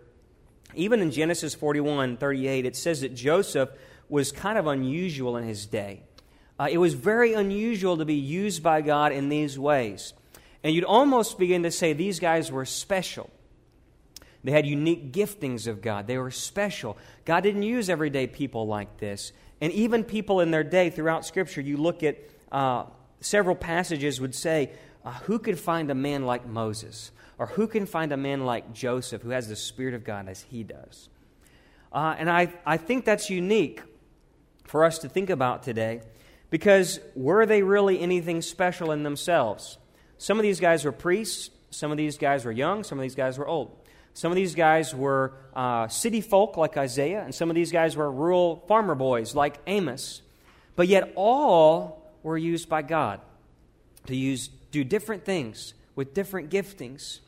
even 0.74 1.00
in 1.00 1.10
Genesis 1.10 1.54
41 1.54 2.16
38, 2.16 2.66
it 2.66 2.76
says 2.76 3.02
that 3.02 3.14
Joseph 3.14 3.70
was 4.08 4.32
kind 4.32 4.58
of 4.58 4.66
unusual 4.66 5.36
in 5.36 5.44
his 5.44 5.66
day. 5.66 6.02
Uh, 6.58 6.68
it 6.70 6.78
was 6.78 6.94
very 6.94 7.32
unusual 7.32 7.96
to 7.96 8.04
be 8.04 8.14
used 8.14 8.62
by 8.62 8.82
God 8.82 9.12
in 9.12 9.28
these 9.28 9.58
ways. 9.58 10.12
And 10.62 10.74
you'd 10.74 10.84
almost 10.84 11.38
begin 11.38 11.64
to 11.64 11.70
say 11.70 11.92
these 11.92 12.20
guys 12.20 12.52
were 12.52 12.64
special. 12.64 13.30
They 14.44 14.50
had 14.52 14.66
unique 14.66 15.12
giftings 15.12 15.66
of 15.66 15.80
God. 15.82 16.06
They 16.06 16.18
were 16.18 16.30
special. 16.30 16.96
God 17.24 17.40
didn't 17.40 17.62
use 17.62 17.88
everyday 17.88 18.26
people 18.26 18.66
like 18.66 18.98
this. 18.98 19.32
And 19.60 19.72
even 19.72 20.02
people 20.02 20.40
in 20.40 20.50
their 20.50 20.64
day 20.64 20.90
throughout 20.90 21.24
Scripture, 21.24 21.60
you 21.60 21.76
look 21.76 22.02
at 22.02 22.18
uh, 22.50 22.84
several 23.20 23.54
passages 23.54 24.20
would 24.20 24.34
say, 24.34 24.70
uh, 25.04 25.12
Who 25.24 25.38
could 25.38 25.58
find 25.58 25.90
a 25.90 25.94
man 25.94 26.26
like 26.26 26.46
Moses? 26.46 27.12
Or 27.38 27.46
who 27.46 27.66
can 27.66 27.86
find 27.86 28.12
a 28.12 28.16
man 28.16 28.44
like 28.44 28.72
Joseph 28.72 29.22
who 29.22 29.30
has 29.30 29.48
the 29.48 29.56
Spirit 29.56 29.94
of 29.94 30.04
God 30.04 30.28
as 30.28 30.42
he 30.42 30.62
does? 30.62 31.08
Uh, 31.92 32.14
and 32.18 32.30
I, 32.30 32.52
I 32.64 32.76
think 32.76 33.04
that's 33.04 33.30
unique 33.30 33.82
for 34.64 34.84
us 34.84 34.98
to 35.00 35.08
think 35.08 35.30
about 35.30 35.62
today 35.62 36.02
because 36.50 37.00
were 37.14 37.46
they 37.46 37.62
really 37.62 38.00
anything 38.00 38.42
special 38.42 38.92
in 38.92 39.02
themselves? 39.02 39.78
Some 40.18 40.38
of 40.38 40.42
these 40.42 40.60
guys 40.60 40.84
were 40.84 40.92
priests, 40.92 41.50
some 41.70 41.90
of 41.90 41.96
these 41.96 42.16
guys 42.16 42.44
were 42.44 42.52
young, 42.52 42.84
some 42.84 42.98
of 42.98 43.02
these 43.02 43.14
guys 43.14 43.38
were 43.38 43.46
old. 43.46 43.76
Some 44.14 44.30
of 44.30 44.36
these 44.36 44.54
guys 44.54 44.94
were 44.94 45.32
uh, 45.54 45.88
city 45.88 46.20
folk 46.20 46.56
like 46.56 46.76
Isaiah, 46.76 47.22
and 47.22 47.34
some 47.34 47.50
of 47.50 47.56
these 47.56 47.72
guys 47.72 47.96
were 47.96 48.10
rural 48.10 48.64
farmer 48.68 48.94
boys 48.94 49.34
like 49.34 49.58
Amos. 49.66 50.22
But 50.76 50.88
yet, 50.88 51.12
all 51.16 52.12
were 52.22 52.38
used 52.38 52.68
by 52.68 52.82
God 52.82 53.20
to 54.06 54.16
use, 54.16 54.48
do 54.70 54.84
different 54.84 55.24
things 55.24 55.74
with 55.94 56.14
different 56.14 56.50
giftings. 56.50 57.20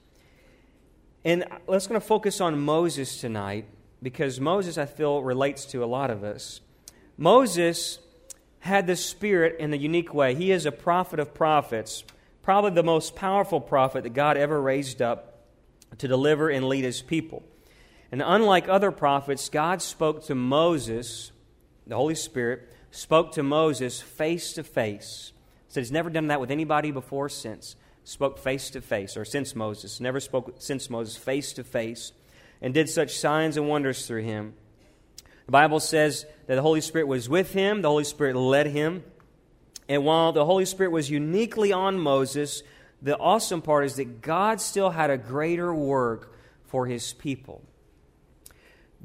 And 1.25 1.45
let's 1.67 1.87
going 1.87 2.01
to 2.01 2.07
focus 2.07 2.41
on 2.41 2.59
Moses 2.59 3.21
tonight 3.21 3.67
because 4.03 4.39
Moses, 4.41 4.77
I 4.77 4.87
feel, 4.87 5.23
relates 5.23 5.65
to 5.67 5.83
a 5.83 5.87
lot 5.87 6.11
of 6.11 6.23
us. 6.23 6.61
Moses 7.17 7.99
had 8.61 8.87
the 8.87 8.97
Spirit 8.97 9.57
in 9.59 9.73
a 9.73 9.77
unique 9.77 10.13
way. 10.13 10.35
He 10.35 10.51
is 10.51 10.67
a 10.67 10.73
prophet 10.73 11.19
of 11.19 11.33
prophets, 11.33 12.05
probably 12.43 12.73
the 12.73 12.83
most 12.83 13.15
powerful 13.15 13.61
prophet 13.61 14.03
that 14.03 14.15
God 14.15 14.37
ever 14.37 14.61
raised 14.61 15.01
up 15.01 15.34
to 15.99 16.09
deliver 16.09 16.49
and 16.49 16.69
lead 16.69 16.85
his 16.85 17.03
people. 17.03 17.43
And 18.13 18.23
unlike 18.23 18.69
other 18.69 18.91
prophets, 18.91 19.49
God 19.49 19.83
spoke 19.83 20.25
to 20.27 20.35
Moses, 20.35 21.33
the 21.87 21.97
Holy 21.97 22.15
Spirit, 22.15 22.73
spoke 22.91 23.33
to 23.33 23.43
Moses 23.43 24.01
face 24.01 24.53
to 24.55 24.63
face. 24.63 25.33
Said 25.69 25.81
he's 25.81 25.93
never 25.93 26.11
done 26.11 26.29
that 26.29 26.41
with 26.41 26.51
anybody 26.51 26.91
before 26.91 27.29
since 27.29 27.77
spoke 28.05 28.39
face 28.39 28.71
to 28.71 28.81
face, 28.81 29.17
or 29.17 29.25
since 29.25 29.57
Moses, 29.57 29.99
never 29.99 30.21
spoke 30.21 30.57
since 30.59 30.91
Moses 30.91 31.17
face 31.17 31.55
to 31.55 31.65
face, 31.65 32.13
and 32.61 32.73
did 32.75 32.89
such 32.89 33.19
signs 33.19 33.57
and 33.57 33.69
wonders 33.69 34.07
through 34.07 34.23
him. 34.23 34.55
The 35.47 35.53
Bible 35.53 35.81
says 35.81 36.27
that 36.47 36.55
the 36.55 36.63
Holy 36.63 36.81
Spirit 36.81 37.09
was 37.09 37.29
with 37.29 37.53
him, 37.53 37.83
the 37.83 37.89
Holy 37.89 38.05
Spirit 38.05 38.37
led 38.37 38.67
him. 38.67 39.03
And 39.89 40.05
while 40.05 40.33
the 40.33 40.47
Holy 40.47 40.65
Spirit 40.65 40.93
was 40.93 41.11
uniquely 41.11 41.73
on 41.73 41.99
Moses, 41.99 42.63
the 43.05 43.17
awesome 43.17 43.63
part 43.63 43.85
is 43.85 43.95
that 43.97 44.21
God 44.23 44.61
still 44.61 44.91
had 44.91 45.11
a 45.11 45.17
greater 45.17 45.73
work 45.73 46.35
for 46.65 46.87
his 46.87 47.13
people. 47.13 47.63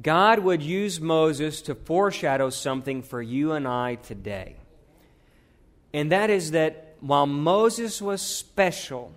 God 0.01 0.39
would 0.39 0.63
use 0.63 1.00
Moses 1.00 1.62
to 1.63 1.75
foreshadow 1.75 2.50
something 2.50 3.03
for 3.03 3.22
you 3.22 3.51
and 3.51 3.68
I 3.68 3.96
today. 3.96 4.56
And 5.94 6.12
that 6.12 6.32
is 6.32 6.51
that 6.51 6.96
while 7.01 7.27
Moses 7.27 8.01
was 8.01 8.22
special 8.22 9.13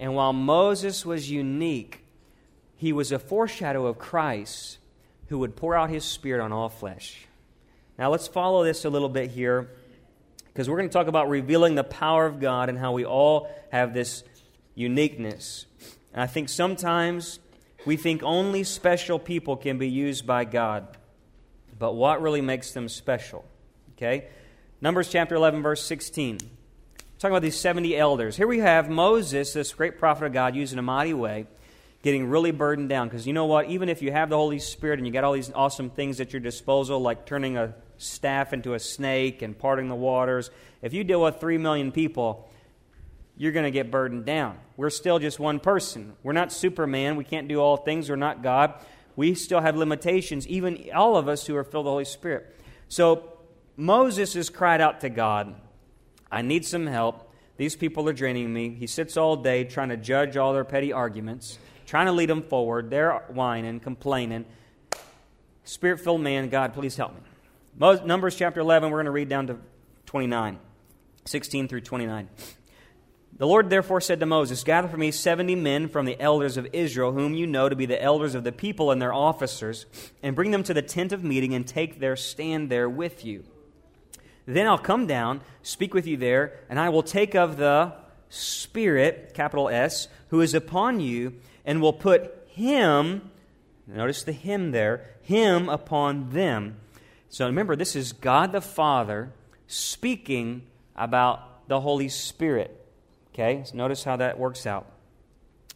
And 0.00 0.14
while 0.14 0.32
Moses 0.32 1.04
was 1.04 1.30
unique, 1.30 2.02
he 2.74 2.92
was 2.92 3.12
a 3.12 3.18
foreshadow 3.18 3.86
of 3.86 3.98
Christ 3.98 4.78
who 5.28 5.38
would 5.40 5.54
pour 5.54 5.76
out 5.76 5.90
his 5.90 6.04
Spirit 6.04 6.42
on 6.42 6.52
all 6.52 6.70
flesh. 6.70 7.26
Now, 7.98 8.10
let's 8.10 8.26
follow 8.26 8.64
this 8.64 8.86
a 8.86 8.90
little 8.90 9.10
bit 9.10 9.30
here 9.30 9.70
because 10.52 10.68
we're 10.68 10.76
going 10.76 10.88
to 10.88 10.92
talk 10.92 11.06
about 11.06 11.28
revealing 11.28 11.74
the 11.74 11.84
power 11.84 12.26
of 12.26 12.40
God 12.40 12.68
and 12.68 12.78
how 12.78 12.92
we 12.92 13.04
all 13.04 13.48
have 13.70 13.94
this 13.94 14.24
uniqueness. 14.74 15.66
And 16.12 16.22
I 16.22 16.26
think 16.26 16.48
sometimes 16.48 17.38
we 17.86 17.96
think 17.96 18.22
only 18.22 18.64
special 18.64 19.18
people 19.18 19.56
can 19.56 19.78
be 19.78 19.88
used 19.88 20.26
by 20.26 20.44
God. 20.44 20.88
But 21.78 21.94
what 21.94 22.20
really 22.20 22.40
makes 22.40 22.72
them 22.72 22.88
special? 22.88 23.44
Okay? 23.96 24.26
Numbers 24.80 25.08
chapter 25.08 25.34
11, 25.34 25.62
verse 25.62 25.82
16. 25.84 26.38
Talking 27.18 27.32
about 27.32 27.42
these 27.42 27.58
70 27.58 27.96
elders. 27.96 28.36
Here 28.36 28.46
we 28.46 28.58
have 28.58 28.88
Moses, 28.88 29.52
this 29.52 29.72
great 29.72 29.98
prophet 29.98 30.26
of 30.26 30.32
God, 30.32 30.56
using 30.56 30.78
a 30.78 30.82
mighty 30.82 31.14
way, 31.14 31.46
getting 32.02 32.28
really 32.28 32.50
burdened 32.50 32.88
down. 32.88 33.08
Because 33.08 33.26
you 33.26 33.32
know 33.32 33.46
what? 33.46 33.68
Even 33.68 33.88
if 33.88 34.02
you 34.02 34.10
have 34.10 34.30
the 34.30 34.36
Holy 34.36 34.58
Spirit 34.58 34.98
and 34.98 35.06
you 35.06 35.12
got 35.12 35.22
all 35.22 35.34
these 35.34 35.52
awesome 35.54 35.90
things 35.90 36.20
at 36.20 36.32
your 36.32 36.40
disposal, 36.40 37.00
like 37.00 37.26
turning 37.26 37.56
a 37.56 37.74
staff 38.00 38.52
into 38.52 38.74
a 38.74 38.78
snake 38.78 39.42
and 39.42 39.58
parting 39.58 39.88
the 39.88 39.94
waters, 39.94 40.50
if 40.82 40.92
you 40.92 41.04
deal 41.04 41.22
with 41.22 41.40
3 41.40 41.58
million 41.58 41.92
people, 41.92 42.48
you're 43.36 43.52
going 43.52 43.64
to 43.64 43.70
get 43.70 43.90
burdened 43.90 44.24
down. 44.26 44.58
We're 44.76 44.90
still 44.90 45.18
just 45.18 45.38
one 45.38 45.60
person. 45.60 46.14
We're 46.22 46.32
not 46.32 46.52
Superman. 46.52 47.16
We 47.16 47.24
can't 47.24 47.48
do 47.48 47.58
all 47.60 47.76
things. 47.76 48.10
We're 48.10 48.16
not 48.16 48.42
God. 48.42 48.74
We 49.16 49.34
still 49.34 49.60
have 49.60 49.76
limitations, 49.76 50.46
even 50.48 50.90
all 50.94 51.16
of 51.16 51.28
us 51.28 51.46
who 51.46 51.56
are 51.56 51.64
filled 51.64 51.84
with 51.84 51.88
the 51.88 51.92
Holy 51.92 52.04
Spirit. 52.04 52.56
So 52.88 53.38
Moses 53.76 54.34
has 54.34 54.50
cried 54.50 54.80
out 54.80 55.00
to 55.00 55.08
God, 55.08 55.54
I 56.30 56.42
need 56.42 56.66
some 56.66 56.86
help. 56.86 57.32
These 57.56 57.76
people 57.76 58.08
are 58.08 58.12
draining 58.12 58.52
me. 58.52 58.70
He 58.70 58.86
sits 58.86 59.16
all 59.16 59.36
day 59.36 59.64
trying 59.64 59.88
to 59.90 59.96
judge 59.96 60.36
all 60.36 60.52
their 60.52 60.64
petty 60.64 60.92
arguments, 60.92 61.58
trying 61.86 62.06
to 62.06 62.12
lead 62.12 62.28
them 62.28 62.42
forward. 62.42 62.88
They're 62.88 63.22
whining, 63.28 63.80
complaining. 63.80 64.44
Spirit 65.64 66.00
filled 66.00 66.20
man, 66.20 66.48
God, 66.48 66.72
please 66.72 66.96
help 66.96 67.14
me. 67.14 67.20
Numbers 67.80 68.36
chapter 68.36 68.60
11, 68.60 68.90
we're 68.90 68.98
going 68.98 69.06
to 69.06 69.10
read 69.10 69.30
down 69.30 69.46
to 69.46 69.56
29, 70.04 70.58
16 71.24 71.66
through 71.66 71.80
29. 71.80 72.28
The 73.38 73.46
Lord 73.46 73.70
therefore 73.70 74.02
said 74.02 74.20
to 74.20 74.26
Moses, 74.26 74.62
Gather 74.64 74.86
for 74.86 74.98
me 74.98 75.10
seventy 75.10 75.54
men 75.54 75.88
from 75.88 76.04
the 76.04 76.20
elders 76.20 76.58
of 76.58 76.68
Israel, 76.74 77.12
whom 77.12 77.32
you 77.32 77.46
know 77.46 77.70
to 77.70 77.74
be 77.74 77.86
the 77.86 78.02
elders 78.02 78.34
of 78.34 78.44
the 78.44 78.52
people 78.52 78.90
and 78.90 79.00
their 79.00 79.14
officers, 79.14 79.86
and 80.22 80.36
bring 80.36 80.50
them 80.50 80.62
to 80.64 80.74
the 80.74 80.82
tent 80.82 81.10
of 81.12 81.24
meeting 81.24 81.54
and 81.54 81.66
take 81.66 82.00
their 82.00 82.16
stand 82.16 82.68
there 82.68 82.86
with 82.86 83.24
you. 83.24 83.44
Then 84.44 84.66
I'll 84.66 84.76
come 84.76 85.06
down, 85.06 85.40
speak 85.62 85.94
with 85.94 86.06
you 86.06 86.18
there, 86.18 86.58
and 86.68 86.78
I 86.78 86.90
will 86.90 87.02
take 87.02 87.34
of 87.34 87.56
the 87.56 87.94
Spirit, 88.28 89.32
capital 89.32 89.70
S, 89.70 90.08
who 90.28 90.42
is 90.42 90.52
upon 90.52 91.00
you, 91.00 91.32
and 91.64 91.80
will 91.80 91.94
put 91.94 92.46
him, 92.48 93.30
notice 93.86 94.22
the 94.22 94.32
him 94.32 94.72
there, 94.72 95.14
him 95.22 95.70
upon 95.70 96.28
them. 96.28 96.76
So 97.30 97.46
remember, 97.46 97.76
this 97.76 97.96
is 97.96 98.12
God 98.12 98.52
the 98.52 98.60
Father 98.60 99.32
speaking 99.68 100.62
about 100.96 101.68
the 101.68 101.80
Holy 101.80 102.08
Spirit. 102.08 102.76
Okay, 103.32 103.62
so 103.64 103.76
notice 103.76 104.02
how 104.02 104.16
that 104.16 104.38
works 104.38 104.66
out. 104.66 104.90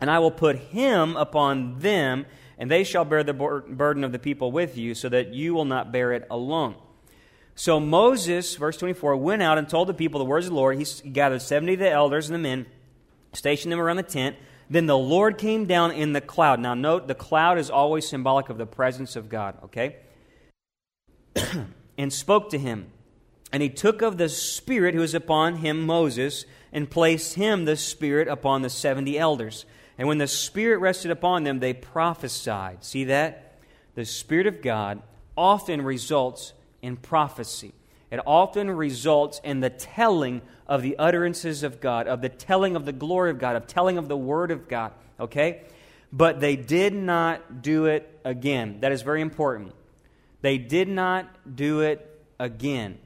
And 0.00 0.10
I 0.10 0.18
will 0.18 0.32
put 0.32 0.56
him 0.56 1.16
upon 1.16 1.78
them, 1.78 2.26
and 2.58 2.68
they 2.68 2.82
shall 2.82 3.04
bear 3.04 3.22
the 3.22 3.32
burden 3.32 4.02
of 4.02 4.10
the 4.10 4.18
people 4.18 4.50
with 4.50 4.76
you, 4.76 4.94
so 4.94 5.08
that 5.08 5.32
you 5.32 5.54
will 5.54 5.64
not 5.64 5.92
bear 5.92 6.12
it 6.12 6.26
alone. 6.28 6.74
So 7.54 7.78
Moses, 7.78 8.56
verse 8.56 8.76
24, 8.76 9.16
went 9.16 9.40
out 9.40 9.56
and 9.56 9.68
told 9.68 9.88
the 9.88 9.94
people 9.94 10.18
the 10.18 10.24
words 10.24 10.46
of 10.46 10.52
the 10.52 10.56
Lord. 10.56 10.76
He 10.76 11.10
gathered 11.10 11.40
70 11.40 11.74
of 11.74 11.78
the 11.78 11.90
elders 11.90 12.28
and 12.28 12.34
the 12.34 12.40
men, 12.40 12.66
stationed 13.32 13.70
them 13.70 13.80
around 13.80 13.96
the 13.96 14.02
tent. 14.02 14.34
Then 14.68 14.86
the 14.86 14.98
Lord 14.98 15.38
came 15.38 15.66
down 15.66 15.92
in 15.92 16.12
the 16.12 16.20
cloud. 16.20 16.58
Now, 16.58 16.74
note, 16.74 17.06
the 17.06 17.14
cloud 17.14 17.58
is 17.58 17.70
always 17.70 18.08
symbolic 18.08 18.48
of 18.48 18.58
the 18.58 18.66
presence 18.66 19.14
of 19.14 19.28
God, 19.28 19.56
okay? 19.66 19.96
and 21.98 22.12
spoke 22.12 22.50
to 22.50 22.58
him. 22.58 22.90
And 23.52 23.62
he 23.62 23.68
took 23.68 24.02
of 24.02 24.18
the 24.18 24.28
Spirit 24.28 24.94
who 24.94 25.00
was 25.00 25.14
upon 25.14 25.56
him, 25.56 25.86
Moses, 25.86 26.44
and 26.72 26.90
placed 26.90 27.34
him, 27.34 27.64
the 27.64 27.76
Spirit, 27.76 28.26
upon 28.26 28.62
the 28.62 28.70
70 28.70 29.18
elders. 29.18 29.64
And 29.96 30.08
when 30.08 30.18
the 30.18 30.26
Spirit 30.26 30.78
rested 30.78 31.10
upon 31.10 31.44
them, 31.44 31.60
they 31.60 31.72
prophesied. 31.72 32.84
See 32.84 33.04
that? 33.04 33.58
The 33.94 34.04
Spirit 34.04 34.48
of 34.48 34.60
God 34.60 35.02
often 35.36 35.82
results 35.82 36.52
in 36.82 36.96
prophecy. 36.96 37.72
It 38.10 38.20
often 38.26 38.70
results 38.70 39.40
in 39.44 39.60
the 39.60 39.70
telling 39.70 40.42
of 40.66 40.82
the 40.82 40.98
utterances 40.98 41.62
of 41.62 41.80
God, 41.80 42.06
of 42.06 42.20
the 42.22 42.28
telling 42.28 42.76
of 42.76 42.84
the 42.84 42.92
glory 42.92 43.30
of 43.30 43.38
God, 43.38 43.56
of 43.56 43.66
telling 43.66 43.98
of 43.98 44.08
the 44.08 44.16
Word 44.16 44.50
of 44.50 44.68
God. 44.68 44.92
Okay? 45.18 45.62
But 46.12 46.40
they 46.40 46.56
did 46.56 46.92
not 46.92 47.62
do 47.62 47.86
it 47.86 48.20
again. 48.24 48.80
That 48.80 48.92
is 48.92 49.02
very 49.02 49.20
important. 49.20 49.72
They 50.44 50.58
did 50.58 50.88
not 50.88 51.56
do 51.56 51.80
it 51.80 52.06
again. 52.38 52.98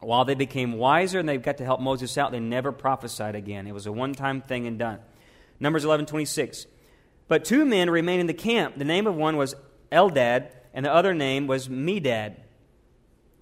While 0.00 0.26
they 0.26 0.34
became 0.34 0.74
wiser 0.74 1.18
and 1.18 1.26
they 1.26 1.38
got 1.38 1.56
to 1.56 1.64
help 1.64 1.80
Moses 1.80 2.18
out, 2.18 2.32
they 2.32 2.38
never 2.38 2.70
prophesied 2.70 3.34
again. 3.34 3.66
It 3.66 3.72
was 3.72 3.86
a 3.86 3.92
one 3.92 4.12
time 4.12 4.42
thing 4.42 4.66
and 4.66 4.78
done. 4.78 4.98
Numbers 5.58 5.86
11 5.86 6.04
26. 6.04 6.66
But 7.28 7.46
two 7.46 7.64
men 7.64 7.88
remained 7.88 8.20
in 8.20 8.26
the 8.26 8.34
camp. 8.34 8.76
The 8.76 8.84
name 8.84 9.06
of 9.06 9.16
one 9.16 9.38
was 9.38 9.54
Eldad, 9.90 10.50
and 10.74 10.84
the 10.84 10.92
other 10.92 11.14
name 11.14 11.46
was 11.46 11.66
Medad. 11.66 12.36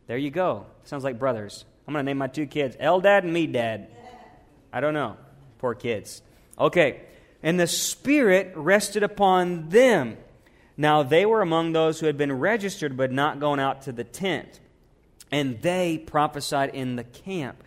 There 0.07 0.17
you 0.17 0.31
go. 0.31 0.67
Sounds 0.85 1.03
like 1.03 1.19
brothers. 1.19 1.65
I'm 1.89 1.95
going 1.95 2.05
to 2.05 2.09
name 2.09 2.19
my 2.19 2.29
two 2.29 2.47
kids 2.47 2.77
Eldad 2.77 3.25
and 3.25 3.35
Medad. 3.35 3.89
I 4.73 4.79
don't 4.79 4.95
know. 4.95 5.17
Poor 5.59 5.75
kids. 5.75 6.23
Okay. 6.57 7.01
And 7.43 7.59
the 7.59 7.67
Spirit 7.67 8.53
rested 8.55 9.03
upon 9.03 9.71
them. 9.71 10.19
Now 10.77 11.03
they 11.03 11.25
were 11.25 11.43
among 11.43 11.73
those 11.73 12.01
who 12.01 12.07
had 12.07 12.17
been 12.17 12.33
registered 12.33 12.97
but 12.97 13.13
not 13.13 13.41
gone 13.41 13.61
out 13.61 13.83
to 13.83 13.93
the 13.93 14.05
tent 14.05 14.61
and 15.31 15.61
they 15.63 15.99
prophesied 15.99 16.71
in 16.75 16.97
the 16.97 17.05
camp. 17.05 17.65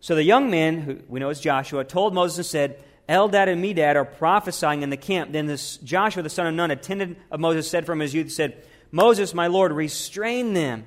So 0.00 0.14
the 0.14 0.22
young 0.22 0.50
men, 0.50 0.80
who 0.80 0.98
we 1.08 1.18
know 1.20 1.28
as 1.28 1.40
Joshua, 1.40 1.84
told 1.84 2.14
Moses 2.14 2.38
and 2.38 2.46
said, 2.46 2.84
Eldad 3.08 3.48
and 3.48 3.62
Medad 3.62 3.96
are 3.96 4.04
prophesying 4.04 4.82
in 4.82 4.90
the 4.90 4.96
camp. 4.96 5.32
Then 5.32 5.46
this 5.46 5.78
Joshua, 5.78 6.22
the 6.22 6.30
son 6.30 6.46
of 6.46 6.54
Nun, 6.54 6.70
attendant 6.70 7.18
of 7.30 7.40
Moses, 7.40 7.68
said 7.68 7.84
from 7.84 7.98
his 7.98 8.14
youth, 8.14 8.30
said, 8.30 8.64
Moses, 8.92 9.34
my 9.34 9.48
Lord, 9.48 9.72
restrain 9.72 10.54
them. 10.54 10.86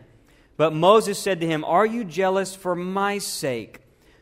But 0.55 0.74
Moses 0.74 1.20
said 1.20 1.41
to 1.41 1.48
him, 1.48 1.65
Are 1.65 1.86
you 1.86 2.05
jealous 2.05 2.55
for 2.55 2.75
my 2.75 3.17
sake? 3.17 3.82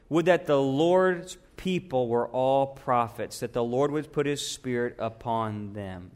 Would 0.10 0.26
that 0.26 0.48
the 0.48 0.60
Lord's 0.60 1.38
people 1.56 2.08
were 2.08 2.28
all 2.30 2.66
prophets, 2.66 3.42
that 3.42 3.54
the 3.54 3.64
Lord 3.64 3.92
would 3.92 4.12
put 4.12 4.26
his 4.26 4.46
spirit 4.46 4.96
upon 4.98 5.74
them. 5.74 6.10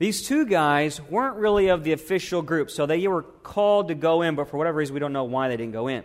These 0.00 0.22
two 0.22 0.46
guys 0.46 0.98
weren't 0.98 1.36
really 1.36 1.68
of 1.68 1.84
the 1.84 1.92
official 1.92 2.40
group, 2.40 2.70
so 2.70 2.86
they 2.86 3.06
were 3.06 3.22
called 3.22 3.88
to 3.88 3.94
go 3.94 4.22
in, 4.22 4.34
but 4.34 4.48
for 4.48 4.56
whatever 4.56 4.78
reason, 4.78 4.94
we 4.94 4.98
don't 4.98 5.12
know 5.12 5.24
why 5.24 5.48
they 5.48 5.58
didn't 5.58 5.74
go 5.74 5.88
in. 5.88 6.04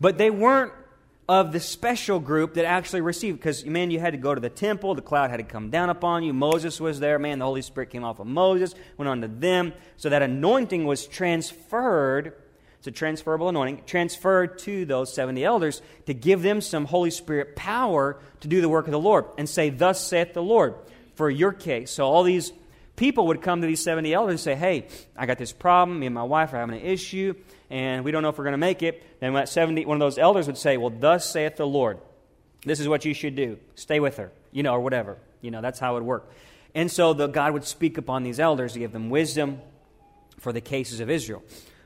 But 0.00 0.16
they 0.16 0.30
weren't 0.30 0.72
of 1.28 1.50
the 1.50 1.58
special 1.58 2.20
group 2.20 2.54
that 2.54 2.64
actually 2.64 3.00
received, 3.00 3.40
because, 3.40 3.64
man, 3.64 3.90
you 3.90 3.98
had 3.98 4.12
to 4.12 4.16
go 4.16 4.32
to 4.32 4.40
the 4.40 4.48
temple, 4.48 4.94
the 4.94 5.02
cloud 5.02 5.30
had 5.30 5.38
to 5.38 5.42
come 5.42 5.70
down 5.70 5.90
upon 5.90 6.22
you, 6.22 6.32
Moses 6.32 6.80
was 6.80 7.00
there, 7.00 7.18
man, 7.18 7.40
the 7.40 7.44
Holy 7.44 7.62
Spirit 7.62 7.90
came 7.90 8.04
off 8.04 8.20
of 8.20 8.28
Moses, 8.28 8.76
went 8.96 9.08
on 9.08 9.20
to 9.22 9.28
them, 9.28 9.72
so 9.96 10.08
that 10.08 10.22
anointing 10.22 10.86
was 10.86 11.04
transferred. 11.04 12.34
It's 12.78 12.86
a 12.86 12.92
transferable 12.92 13.48
anointing, 13.48 13.82
transferred 13.86 14.60
to 14.60 14.84
those 14.84 15.12
70 15.12 15.44
elders 15.44 15.82
to 16.06 16.14
give 16.14 16.42
them 16.42 16.60
some 16.60 16.84
Holy 16.84 17.10
Spirit 17.10 17.56
power 17.56 18.20
to 18.38 18.46
do 18.46 18.60
the 18.60 18.68
work 18.68 18.84
of 18.86 18.92
the 18.92 19.00
Lord 19.00 19.24
and 19.36 19.48
say, 19.48 19.68
Thus 19.68 20.00
saith 20.00 20.32
the 20.32 20.44
Lord, 20.44 20.76
for 21.16 21.28
your 21.28 21.52
case. 21.52 21.90
So 21.90 22.06
all 22.06 22.22
these 22.22 22.52
people 22.96 23.28
would 23.28 23.42
come 23.42 23.60
to 23.60 23.66
these 23.66 23.82
70 23.82 24.12
elders 24.12 24.32
and 24.32 24.40
say, 24.40 24.54
Hey, 24.54 24.86
I 25.16 25.26
got 25.26 25.38
this 25.38 25.52
problem. 25.52 26.00
Me 26.00 26.06
and 26.06 26.14
my 26.14 26.22
wife 26.22 26.52
are 26.52 26.58
having 26.58 26.76
an 26.76 26.82
issue, 26.82 27.34
and 27.70 28.04
we 28.04 28.10
don't 28.10 28.22
know 28.22 28.28
if 28.28 28.38
we're 28.38 28.44
going 28.44 28.52
to 28.52 28.58
make 28.58 28.82
it. 28.82 29.02
Then 29.20 29.32
that 29.34 29.48
70, 29.48 29.86
one 29.86 29.96
of 29.96 30.00
those 30.00 30.18
elders 30.18 30.46
would 30.46 30.58
say, 30.58 30.76
Well, 30.76 30.90
thus 30.90 31.30
saith 31.30 31.56
the 31.56 31.66
Lord. 31.66 31.98
This 32.64 32.78
is 32.80 32.88
what 32.88 33.04
you 33.04 33.14
should 33.14 33.34
do. 33.34 33.58
Stay 33.74 33.98
with 34.00 34.18
her, 34.18 34.30
you 34.52 34.62
know, 34.62 34.72
or 34.72 34.80
whatever. 34.80 35.18
You 35.40 35.50
know, 35.50 35.60
that's 35.60 35.78
how 35.78 35.92
it 35.92 35.94
would 35.94 36.06
work. 36.06 36.30
And 36.74 36.90
so 36.90 37.12
the, 37.12 37.26
God 37.26 37.52
would 37.52 37.64
speak 37.64 37.98
upon 37.98 38.22
these 38.22 38.38
elders 38.38 38.74
to 38.74 38.78
give 38.78 38.92
them 38.92 39.10
wisdom 39.10 39.60
for 40.38 40.52
the 40.52 40.60
cases 40.60 41.00
of 41.00 41.10
Israel. 41.10 41.42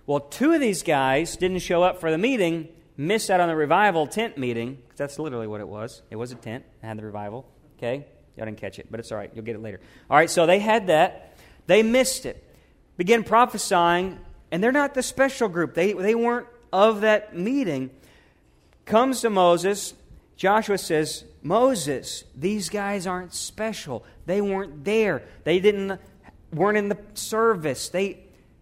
Well, 0.07 0.21
two 0.21 0.53
of 0.53 0.61
these 0.61 0.83
guys 0.83 1.37
didn't 1.37 1.59
show 1.61 1.83
up 1.83 1.99
for 2.01 2.11
the 2.11 2.19
meeting, 2.19 2.69
missed 2.97 3.31
out 3.31 3.41
on 3.41 3.49
the 3.49 3.57
revival 3.57 4.07
tent 4.07 4.39
meeting. 4.39 4.77
Because 4.77 4.99
that's 4.99 5.19
literally 5.19 5.47
what 5.47 5.61
it 5.61 5.69
was. 5.69 6.03
It 6.11 6.17
was 6.17 6.31
a 6.31 6.37
tent, 6.37 6.65
it 6.83 6.87
had 6.87 6.99
the 6.99 7.05
revival. 7.05 7.47
Okay? 7.79 8.07
Y'all 8.37 8.47
didn't 8.47 8.59
catch 8.59 8.79
it, 8.79 8.87
but 8.91 9.01
it's 9.01 9.11
all 9.13 9.19
right. 9.19 9.31
You'll 9.35 9.45
get 9.45 9.57
it 9.57 9.63
later. 9.63 9.81
All 10.11 10.17
right, 10.17 10.31
so 10.31 10.47
they 10.47 10.59
had 10.59 10.89
that. 10.89 11.37
They 11.67 11.83
missed 11.83 12.27
it. 12.27 12.43
Began 12.97 13.25
prophesying, 13.25 14.19
and 14.51 14.63
they're 14.63 14.73
not 14.73 14.95
the 14.95 15.03
special 15.03 15.49
group. 15.49 15.75
They, 15.75 15.93
they 15.93 16.15
weren't 16.15 16.47
of 16.73 17.01
that 17.01 17.37
meeting. 17.37 17.91
Comes 18.85 19.23
to 19.23 19.31
Moses. 19.31 19.95
Joshua 20.37 20.79
says, 20.79 21.25
Moses, 21.43 22.25
these 22.35 22.69
guys 22.69 23.07
aren't 23.07 23.33
special. 23.33 24.05
They 24.27 24.41
weren't 24.41 24.85
there. 24.85 25.23
They 25.45 25.61
didn't 25.61 25.99
weren't 26.53 26.79
in 26.79 26.89
the 26.89 26.99
service. 27.15 27.89
They 27.89 28.19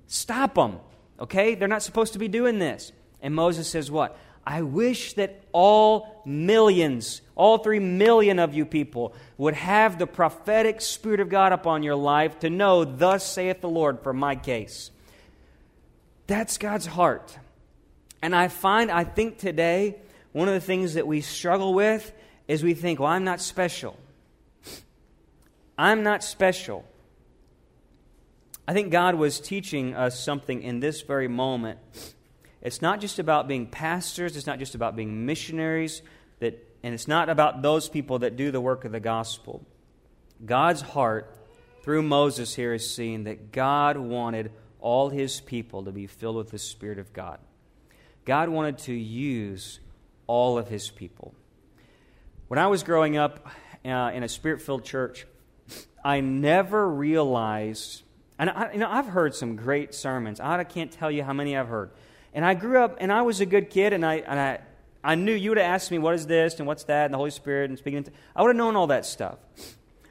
stop 0.07 0.55
them. 0.55 0.79
Okay? 1.19 1.55
They're 1.55 1.69
not 1.69 1.83
supposed 1.83 2.13
to 2.15 2.19
be 2.19 2.29
doing 2.29 2.59
this. 2.59 2.93
And 3.21 3.35
Moses 3.35 3.69
says, 3.69 3.91
What? 3.91 4.19
I 4.47 4.63
wish 4.63 5.15
that 5.15 5.43
all 5.53 6.23
millions, 6.25 7.23
all 7.35 7.59
three 7.59 7.79
million 7.79 8.39
of 8.39 8.55
you 8.55 8.67
people, 8.67 9.15
would 9.39 9.55
have 9.55 9.99
the 9.99 10.07
prophetic 10.07 10.81
Spirit 10.81 11.21
of 11.21 11.29
God 11.29 11.53
upon 11.53 11.83
your 11.83 11.97
life 11.97 12.39
to 12.41 12.51
know, 12.51 12.85
Thus 12.85 13.25
saith 13.27 13.61
the 13.61 13.69
Lord, 13.69 14.01
for 14.03 14.13
my 14.13 14.37
case. 14.37 14.91
That's 16.27 16.59
God's 16.59 16.87
heart. 16.87 17.39
And 18.23 18.35
I 18.35 18.49
find, 18.49 18.91
I 18.91 19.05
think 19.05 19.39
today, 19.39 19.97
one 20.33 20.49
of 20.49 20.55
the 20.55 20.61
things 20.61 20.95
that 20.95 21.07
we 21.07 21.21
struggle 21.21 21.75
with 21.75 22.13
is 22.49 22.63
we 22.63 22.75
think, 22.75 23.01
well, 23.01 23.11
I'm 23.11 23.25
not 23.25 23.41
special. 23.41 23.99
I'm 25.77 26.03
not 26.03 26.23
special. 26.23 26.85
I 28.67 28.73
think 28.73 28.91
God 28.91 29.15
was 29.17 29.41
teaching 29.41 29.95
us 29.95 30.19
something 30.19 30.63
in 30.63 30.81
this 30.81 31.03
very 31.03 31.29
moment. 31.29 31.79
It's 32.65 32.81
not 32.81 33.01
just 33.01 33.19
about 33.19 33.47
being 33.47 33.67
pastors, 33.67 34.37
it's 34.37 34.47
not 34.47 34.59
just 34.59 34.75
about 34.75 34.97
being 34.97 35.27
missionaries, 35.27 36.01
that, 36.41 36.67
and 36.83 36.95
it's 36.95 37.07
not 37.07 37.29
about 37.29 37.61
those 37.61 37.89
people 37.89 38.21
that 38.21 38.37
do 38.37 38.51
the 38.51 38.61
work 38.61 38.87
of 38.87 38.93
the 38.93 39.01
gospel. 39.01 39.67
God's 40.45 40.81
heart, 40.81 41.37
through 41.83 42.03
Moses 42.03 42.55
here, 42.55 42.73
is 42.73 42.93
seeing 42.93 43.25
that 43.25 43.53
God 43.53 43.99
wanted 43.99 44.51
all 44.81 45.11
his 45.11 45.41
people 45.41 45.85
to 45.85 45.93
be 45.93 46.07
filled 46.07 46.37
with 46.37 46.51
the 46.51 46.59
Spirit 46.59 46.99
of 46.99 47.13
God. 47.13 47.39
God 48.25 48.49
wanted 48.49 48.79
to 48.79 48.95
use 48.95 49.81
all 50.27 50.57
of 50.57 50.69
his 50.69 50.91
people. 50.91 51.35
When 52.49 52.59
I 52.59 52.67
was 52.69 52.83
growing 52.83 53.17
up 53.17 53.47
uh, 53.85 54.11
in 54.15 54.23
a 54.23 54.29
spirit 54.29 54.63
filled 54.63 54.85
church, 54.85 55.27
I 56.05 56.21
never 56.21 56.89
realized, 56.89 58.03
and 58.39 58.49
I, 58.51 58.73
you 58.73 58.79
know, 58.79 58.91
I've 58.91 59.07
heard 59.07 59.35
some 59.35 59.57
great 59.57 59.95
sermons. 59.95 60.41
I 60.41 60.63
can't 60.65 60.91
tell 60.91 61.11
you 61.11 61.23
how 61.23 61.33
many 61.33 61.57
I've 61.57 61.69
heard. 61.69 61.91
And 62.35 62.45
I 62.45 62.55
grew 62.55 62.79
up, 62.79 62.97
and 63.01 63.13
I 63.13 63.23
was 63.23 63.41
a 63.41 63.47
good 63.47 63.71
kid, 63.71 63.93
and 63.93 64.05
I, 64.05 64.17
and 64.17 64.39
I, 64.39 64.59
I 65.03 65.15
knew 65.15 65.33
you 65.33 65.51
would 65.51 65.59
have 65.59 65.73
asked 65.73 65.91
me, 65.91 65.99
what 65.99 66.15
is 66.15 66.27
this, 66.27 66.59
and 66.59 66.67
what's 66.67 66.85
that, 66.85 67.07
and 67.07 67.15
the 67.15 67.19
Holy 67.19 67.31
Spirit, 67.31 67.71
and 67.71 67.79
speaking. 67.79 68.07
I 68.35 68.43
would 68.43 68.49
have 68.49 68.57
known 68.57 68.75
all 68.75 68.89
that 68.89 69.07
stuff. 69.07 69.39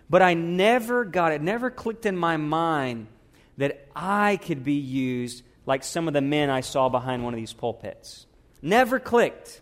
But 0.10 0.22
I 0.22 0.34
never 0.34 1.04
got 1.06 1.34
it, 1.34 1.42
never 1.42 1.70
clicked 1.70 2.06
in 2.06 2.16
my 2.16 2.38
mind 2.38 3.08
that 3.58 3.88
I 3.96 4.38
could 4.38 4.64
be 4.64 4.74
used 4.74 5.44
like 5.66 5.84
some 5.84 6.08
of 6.08 6.14
the 6.14 6.22
men 6.22 6.50
I 6.50 6.62
saw 6.62 6.90
behind 6.90 7.24
one 7.24 7.34
of 7.34 7.38
these 7.38 7.54
pulpits. 7.54 8.26
Never 8.62 9.00
clicked. 9.00 9.62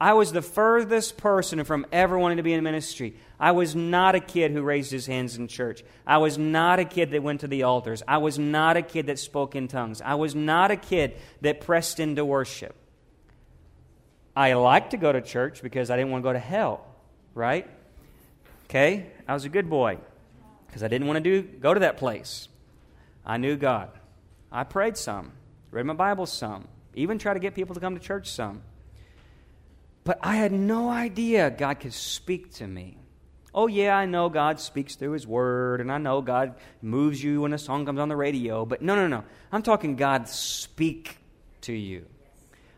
I 0.00 0.14
was 0.14 0.32
the 0.32 0.40
furthest 0.40 1.18
person 1.18 1.62
from 1.64 1.84
ever 1.92 2.18
wanting 2.18 2.38
to 2.38 2.42
be 2.42 2.54
in 2.54 2.64
ministry. 2.64 3.14
I 3.38 3.52
was 3.52 3.76
not 3.76 4.14
a 4.14 4.20
kid 4.20 4.52
who 4.52 4.62
raised 4.62 4.90
his 4.90 5.06
hands 5.06 5.36
in 5.36 5.46
church. 5.46 5.84
I 6.06 6.16
was 6.18 6.38
not 6.38 6.78
a 6.78 6.86
kid 6.86 7.10
that 7.10 7.22
went 7.22 7.40
to 7.40 7.48
the 7.48 7.64
altars. 7.64 8.02
I 8.08 8.16
was 8.16 8.38
not 8.38 8.78
a 8.78 8.82
kid 8.82 9.06
that 9.06 9.18
spoke 9.18 9.54
in 9.54 9.68
tongues. 9.68 10.00
I 10.00 10.14
was 10.14 10.34
not 10.34 10.70
a 10.70 10.76
kid 10.76 11.16
that 11.42 11.60
pressed 11.60 12.00
into 12.00 12.24
worship. 12.24 12.74
I 14.34 14.54
liked 14.54 14.92
to 14.92 14.96
go 14.96 15.12
to 15.12 15.20
church 15.20 15.60
because 15.60 15.90
I 15.90 15.96
didn't 15.96 16.12
want 16.12 16.22
to 16.22 16.28
go 16.28 16.32
to 16.32 16.38
hell, 16.38 16.86
right? 17.34 17.68
Okay? 18.64 19.06
I 19.28 19.34
was 19.34 19.44
a 19.44 19.50
good 19.50 19.68
boy 19.68 19.98
because 20.66 20.82
I 20.82 20.88
didn't 20.88 21.08
want 21.08 21.22
to 21.22 21.42
do, 21.42 21.42
go 21.42 21.74
to 21.74 21.80
that 21.80 21.98
place. 21.98 22.48
I 23.26 23.36
knew 23.36 23.56
God. 23.56 23.90
I 24.50 24.64
prayed 24.64 24.96
some, 24.96 25.32
read 25.70 25.84
my 25.84 25.92
Bible 25.92 26.24
some, 26.24 26.68
even 26.94 27.18
tried 27.18 27.34
to 27.34 27.40
get 27.40 27.54
people 27.54 27.74
to 27.74 27.80
come 27.80 27.94
to 27.94 28.00
church 28.00 28.30
some. 28.30 28.62
But 30.10 30.18
I 30.22 30.34
had 30.34 30.50
no 30.50 30.90
idea 30.90 31.50
God 31.50 31.78
could 31.78 31.92
speak 31.92 32.54
to 32.54 32.66
me. 32.66 32.98
Oh, 33.54 33.68
yeah, 33.68 33.96
I 33.96 34.06
know 34.06 34.28
God 34.28 34.58
speaks 34.58 34.96
through 34.96 35.12
His 35.12 35.24
Word, 35.24 35.80
and 35.80 35.92
I 35.92 35.98
know 35.98 36.20
God 36.20 36.56
moves 36.82 37.22
you 37.22 37.42
when 37.42 37.52
a 37.52 37.58
song 37.58 37.86
comes 37.86 38.00
on 38.00 38.08
the 38.08 38.16
radio, 38.16 38.64
but 38.64 38.82
no, 38.82 38.96
no, 38.96 39.06
no. 39.06 39.22
I'm 39.52 39.62
talking 39.62 39.94
God 39.94 40.28
speak 40.28 41.18
to 41.60 41.72
you. 41.72 42.06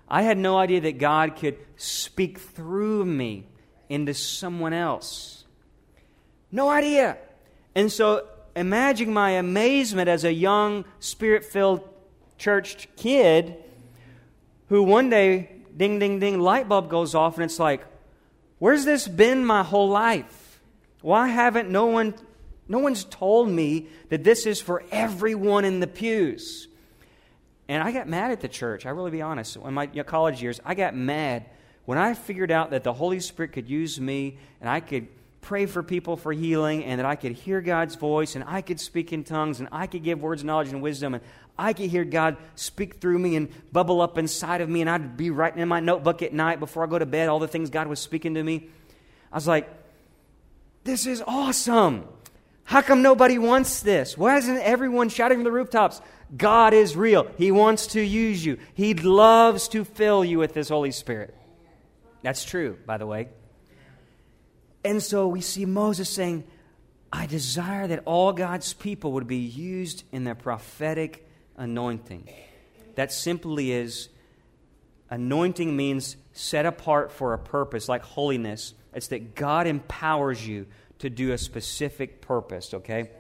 I 0.07 0.21
had 0.21 0.37
no 0.37 0.59
idea 0.59 0.83
that 0.83 0.99
God 0.99 1.37
could 1.37 1.57
speak 1.79 2.39
through 2.39 3.07
me 3.07 3.47
into 3.89 4.13
someone 4.13 4.75
else. 4.75 5.47
No 6.51 6.69
idea. 6.69 7.17
And 7.75 7.91
so 7.91 8.29
imagine 8.55 9.11
my 9.11 9.31
amazement 9.31 10.11
as 10.11 10.25
a 10.25 10.35
young, 10.35 10.85
spirit 10.99 11.47
filled 11.47 11.81
church 12.37 12.89
kid 12.97 13.57
who 14.69 14.83
one 14.83 15.09
day, 15.09 15.52
ding, 15.77 15.99
ding, 15.99 16.19
ding, 16.19 16.41
light 16.41 16.69
bulb 16.69 16.89
goes 16.89 17.15
off, 17.15 17.37
and 17.37 17.45
it's 17.45 17.59
like, 17.59 17.85
where's 18.59 18.85
this 18.85 19.09
been 19.09 19.45
my 19.45 19.63
whole 19.63 19.89
life? 19.89 20.61
Why 21.01 21.29
haven't 21.29 21.71
no 21.71 21.87
one, 21.87 22.15
no 22.69 22.79
one's 22.79 23.05
told 23.05 23.49
me 23.49 23.89
that 24.09 24.25
this 24.25 24.47
is 24.47 24.61
for 24.61 24.85
everyone 24.91 25.65
in 25.65 25.81
the 25.81 25.87
pews? 25.87 26.69
And 27.69 27.83
I 27.83 27.93
got 27.93 28.09
mad 28.09 28.31
at 28.31 28.41
the 28.41 28.49
church. 28.49 28.87
I 28.87 28.91
really 28.91 29.11
be 29.11 29.23
honest. 29.23 29.57
In 29.57 29.75
my 29.75 29.87
college 29.87 30.43
years, 30.43 30.61
I 30.65 30.75
got 30.75 30.95
mad 30.95 31.47
when 31.85 31.99
I 31.99 32.15
figured 32.15 32.51
out 32.51 32.71
that 32.71 32.85
the 32.85 32.93
Holy 32.93 33.21
Spirit 33.21 33.53
could 33.53 33.69
use 33.69 34.01
me 34.01 34.39
and 34.61 34.69
I 34.69 34.81
could 34.81 35.09
pray 35.41 35.67
for 35.67 35.83
people 35.83 36.17
for 36.17 36.33
healing 36.33 36.85
and 36.85 37.01
that 37.01 37.07
I 37.07 37.17
could 37.17 37.33
hear 37.33 37.61
God's 37.61 37.97
voice 37.97 38.37
and 38.37 38.45
I 38.47 38.63
could 38.63 38.79
speak 38.79 39.13
in 39.13 39.25
tongues 39.25 39.59
and 39.59 39.69
I 39.73 39.89
could 39.89 40.05
give 40.05 40.23
words 40.23 40.45
knowledge 40.45 40.69
and 40.69 40.81
wisdom 40.81 41.15
and 41.15 41.23
I 41.59 41.73
could 41.73 41.91
hear 41.91 42.05
God 42.05 42.37
speak 42.55 42.95
through 42.95 43.19
me 43.19 43.37
and 43.37 43.49
bubble 43.73 44.01
up 44.01 44.19
inside 44.19 44.61
of 44.61 44.69
me 44.69 44.81
and 44.81 44.89
I'd 44.89 45.17
be 45.17 45.31
writing 45.31 45.61
in 45.61 45.69
my 45.69 45.81
notebook 45.81 46.23
at 46.23 46.33
night 46.33 46.61
before 46.61 46.85
I 46.85 46.87
go 46.87 46.99
to 46.99 47.07
bed 47.07 47.29
all 47.29 47.39
the 47.39 47.49
things 47.49 47.71
God 47.71 47.87
was 47.87 48.01
speaking 48.01 48.35
to 48.35 48.43
me. 48.43 48.69
I 49.31 49.37
was 49.37 49.47
like, 49.47 49.69
this 50.85 51.07
is 51.07 51.23
awesome. 51.27 52.07
How 52.65 52.81
come 52.81 53.03
nobody 53.03 53.39
wants 53.39 53.81
this? 53.81 54.17
Why 54.17 54.39
isn't 54.39 54.59
everyone 54.59 55.09
shouting 55.09 55.39
from 55.39 55.45
the 55.45 55.53
rooftops? 55.53 56.01
God 56.37 56.73
is 56.73 56.97
real. 56.97 57.27
He 57.37 57.51
wants 57.51 57.89
to 57.89 58.01
use 58.01 58.45
you. 58.45 58.59
He 58.75 58.95
loves 58.95 59.69
to 59.69 59.85
fill 59.85 60.25
you 60.25 60.39
with 60.39 60.55
His 60.55 60.69
Holy 60.69 60.91
Spirit. 60.91 61.37
That's 62.23 62.45
true, 62.45 62.79
by 62.87 62.99
the 62.99 63.07
way. 63.07 63.29
And 64.85 65.03
so 65.03 65.29
we 65.29 65.41
see 65.41 65.67
Moses 65.67 66.09
saying, 66.09 66.45
I 67.13 67.27
desire 67.27 67.87
that 67.89 68.03
all 68.07 68.33
God's 68.33 68.73
people 68.73 69.13
would 69.13 69.27
be 69.27 69.39
used 69.39 70.05
in 70.13 70.25
their 70.25 70.35
prophetic 70.35 71.29
anointing. 71.57 72.29
That 72.95 73.13
simply 73.13 73.73
is 73.73 74.09
anointing 75.11 75.77
means 75.77 76.17
set 76.33 76.67
apart 76.67 77.13
for 77.13 77.35
a 77.35 77.39
purpose, 77.39 77.89
like 77.89 78.03
holiness. 78.03 78.75
It's 78.95 79.09
that 79.09 79.35
God 79.35 79.67
empowers 79.67 80.47
you 80.47 80.67
to 80.99 81.11
do 81.11 81.33
a 81.33 81.39
specific 81.39 82.21
purpose, 82.21 82.75
okay? 82.75 83.11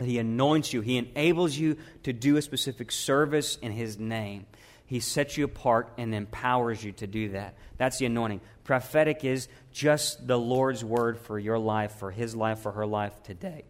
He 0.00 0.18
anoints 0.18 0.72
you, 0.72 0.80
He 0.80 0.96
enables 0.96 1.56
you 1.56 1.76
to 2.04 2.12
do 2.12 2.36
a 2.36 2.42
specific 2.42 2.92
service 2.92 3.56
in 3.56 3.72
His 3.72 3.98
name. 3.98 4.46
He 4.88 5.00
sets 5.00 5.36
you 5.36 5.44
apart 5.44 5.92
and 5.98 6.14
empowers 6.14 6.82
you 6.82 6.92
to 6.92 7.06
do 7.06 7.30
that. 7.30 7.56
That's 7.76 7.98
the 7.98 8.06
anointing. 8.06 8.40
Prophetic 8.64 9.22
is 9.22 9.48
just 9.70 10.26
the 10.26 10.38
Lord's 10.38 10.82
word 10.82 11.18
for 11.18 11.38
your 11.38 11.58
life, 11.58 11.92
for 11.96 12.10
his 12.10 12.34
life, 12.34 12.60
for 12.60 12.72
her 12.72 12.86
life 12.86 13.22
today. 13.22 13.64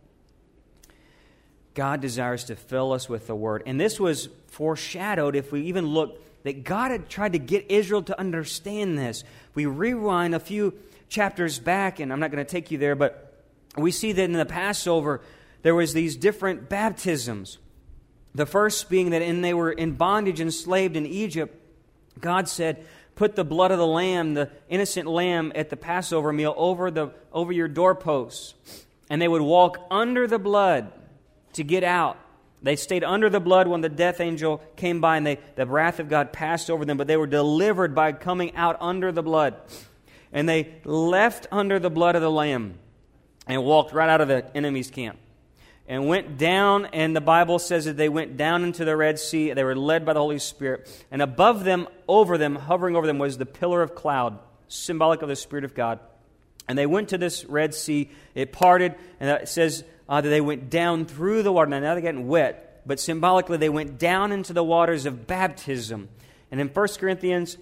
God 1.78 2.00
desires 2.00 2.42
to 2.46 2.56
fill 2.56 2.92
us 2.92 3.08
with 3.08 3.28
the 3.28 3.36
word. 3.36 3.62
And 3.64 3.80
this 3.80 4.00
was 4.00 4.28
foreshadowed 4.48 5.36
if 5.36 5.52
we 5.52 5.60
even 5.66 5.86
look 5.86 6.20
that 6.42 6.64
God 6.64 6.90
had 6.90 7.08
tried 7.08 7.34
to 7.34 7.38
get 7.38 7.70
Israel 7.70 8.02
to 8.02 8.18
understand 8.18 8.98
this. 8.98 9.22
We 9.54 9.66
rewind 9.66 10.34
a 10.34 10.40
few 10.40 10.74
chapters 11.08 11.60
back, 11.60 12.00
and 12.00 12.12
I'm 12.12 12.18
not 12.18 12.32
going 12.32 12.44
to 12.44 12.50
take 12.50 12.72
you 12.72 12.78
there, 12.78 12.96
but 12.96 13.32
we 13.76 13.92
see 13.92 14.10
that 14.10 14.24
in 14.24 14.32
the 14.32 14.44
Passover, 14.44 15.20
there 15.62 15.76
was 15.76 15.92
these 15.92 16.16
different 16.16 16.68
baptisms. 16.68 17.58
The 18.34 18.44
first 18.44 18.90
being 18.90 19.10
that 19.10 19.22
in 19.22 19.42
they 19.42 19.54
were 19.54 19.70
in 19.70 19.92
bondage, 19.92 20.40
enslaved 20.40 20.96
in 20.96 21.06
Egypt, 21.06 21.56
God 22.18 22.48
said, 22.48 22.84
Put 23.14 23.36
the 23.36 23.44
blood 23.44 23.70
of 23.70 23.78
the 23.78 23.86
lamb, 23.86 24.34
the 24.34 24.50
innocent 24.68 25.06
lamb, 25.06 25.52
at 25.54 25.70
the 25.70 25.76
Passover 25.76 26.32
meal 26.32 26.54
over, 26.56 26.90
the, 26.90 27.10
over 27.32 27.52
your 27.52 27.68
doorposts. 27.68 28.54
And 29.08 29.22
they 29.22 29.28
would 29.28 29.42
walk 29.42 29.78
under 29.92 30.26
the 30.26 30.40
blood 30.40 30.92
to 31.58 31.64
get 31.64 31.84
out. 31.84 32.18
They 32.62 32.74
stayed 32.74 33.04
under 33.04 33.30
the 33.30 33.38
blood 33.38 33.68
when 33.68 33.82
the 33.82 33.88
death 33.88 34.20
angel 34.20 34.62
came 34.74 35.00
by 35.00 35.16
and 35.16 35.26
they, 35.26 35.38
the 35.54 35.66
wrath 35.66 36.00
of 36.00 36.08
God 36.08 36.32
passed 36.32 36.70
over 36.70 36.84
them, 36.84 36.96
but 36.96 37.06
they 37.06 37.16
were 37.16 37.26
delivered 37.26 37.94
by 37.94 38.12
coming 38.12 38.56
out 38.56 38.76
under 38.80 39.12
the 39.12 39.22
blood. 39.22 39.54
And 40.32 40.48
they 40.48 40.74
left 40.84 41.46
under 41.52 41.78
the 41.78 41.90
blood 41.90 42.16
of 42.16 42.22
the 42.22 42.30
Lamb 42.30 42.78
and 43.46 43.62
walked 43.62 43.92
right 43.92 44.08
out 44.08 44.20
of 44.20 44.28
the 44.28 44.44
enemy's 44.56 44.90
camp 44.90 45.18
and 45.88 46.06
went 46.06 46.36
down, 46.36 46.84
and 46.86 47.16
the 47.16 47.20
Bible 47.20 47.58
says 47.58 47.86
that 47.86 47.96
they 47.96 48.10
went 48.10 48.36
down 48.36 48.62
into 48.62 48.84
the 48.84 48.94
Red 48.94 49.18
Sea. 49.18 49.54
They 49.54 49.64
were 49.64 49.74
led 49.74 50.04
by 50.04 50.12
the 50.12 50.20
Holy 50.20 50.38
Spirit. 50.38 50.86
And 51.10 51.22
above 51.22 51.64
them, 51.64 51.88
over 52.06 52.36
them, 52.36 52.56
hovering 52.56 52.94
over 52.94 53.06
them, 53.06 53.18
was 53.18 53.38
the 53.38 53.46
pillar 53.46 53.80
of 53.80 53.94
cloud, 53.94 54.38
symbolic 54.68 55.22
of 55.22 55.30
the 55.30 55.36
Spirit 55.36 55.64
of 55.64 55.74
God. 55.74 55.98
And 56.68 56.76
they 56.76 56.84
went 56.84 57.08
to 57.08 57.18
this 57.18 57.46
Red 57.46 57.74
Sea. 57.74 58.10
It 58.34 58.52
parted, 58.52 58.96
and 59.18 59.30
it 59.30 59.48
says 59.48 59.82
uh, 60.08 60.20
that 60.20 60.28
they 60.28 60.40
went 60.40 60.70
down 60.70 61.04
through 61.04 61.42
the 61.42 61.52
water. 61.52 61.70
Now, 61.70 61.80
now 61.80 61.94
they're 61.94 62.00
getting 62.00 62.28
wet, 62.28 62.82
but 62.86 62.98
symbolically, 63.00 63.58
they 63.58 63.68
went 63.68 63.98
down 63.98 64.32
into 64.32 64.52
the 64.52 64.64
waters 64.64 65.06
of 65.06 65.26
baptism. 65.26 66.08
And 66.50 66.60
in 66.60 66.68
1 66.68 66.88
Corinthians 66.98 67.58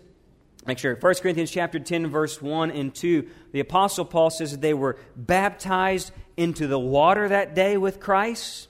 Make 0.66 0.78
sure, 0.78 0.96
1 0.96 1.14
Corinthians 1.16 1.52
chapter 1.52 1.78
10, 1.78 2.08
verse 2.08 2.42
1 2.42 2.72
and 2.72 2.92
2, 2.92 3.28
the 3.52 3.60
Apostle 3.60 4.04
Paul 4.04 4.30
says 4.30 4.50
that 4.50 4.60
they 4.60 4.74
were 4.74 4.98
baptized 5.14 6.10
into 6.36 6.66
the 6.66 6.78
water 6.78 7.28
that 7.28 7.54
day 7.54 7.76
with 7.76 8.00
Christ, 8.00 8.68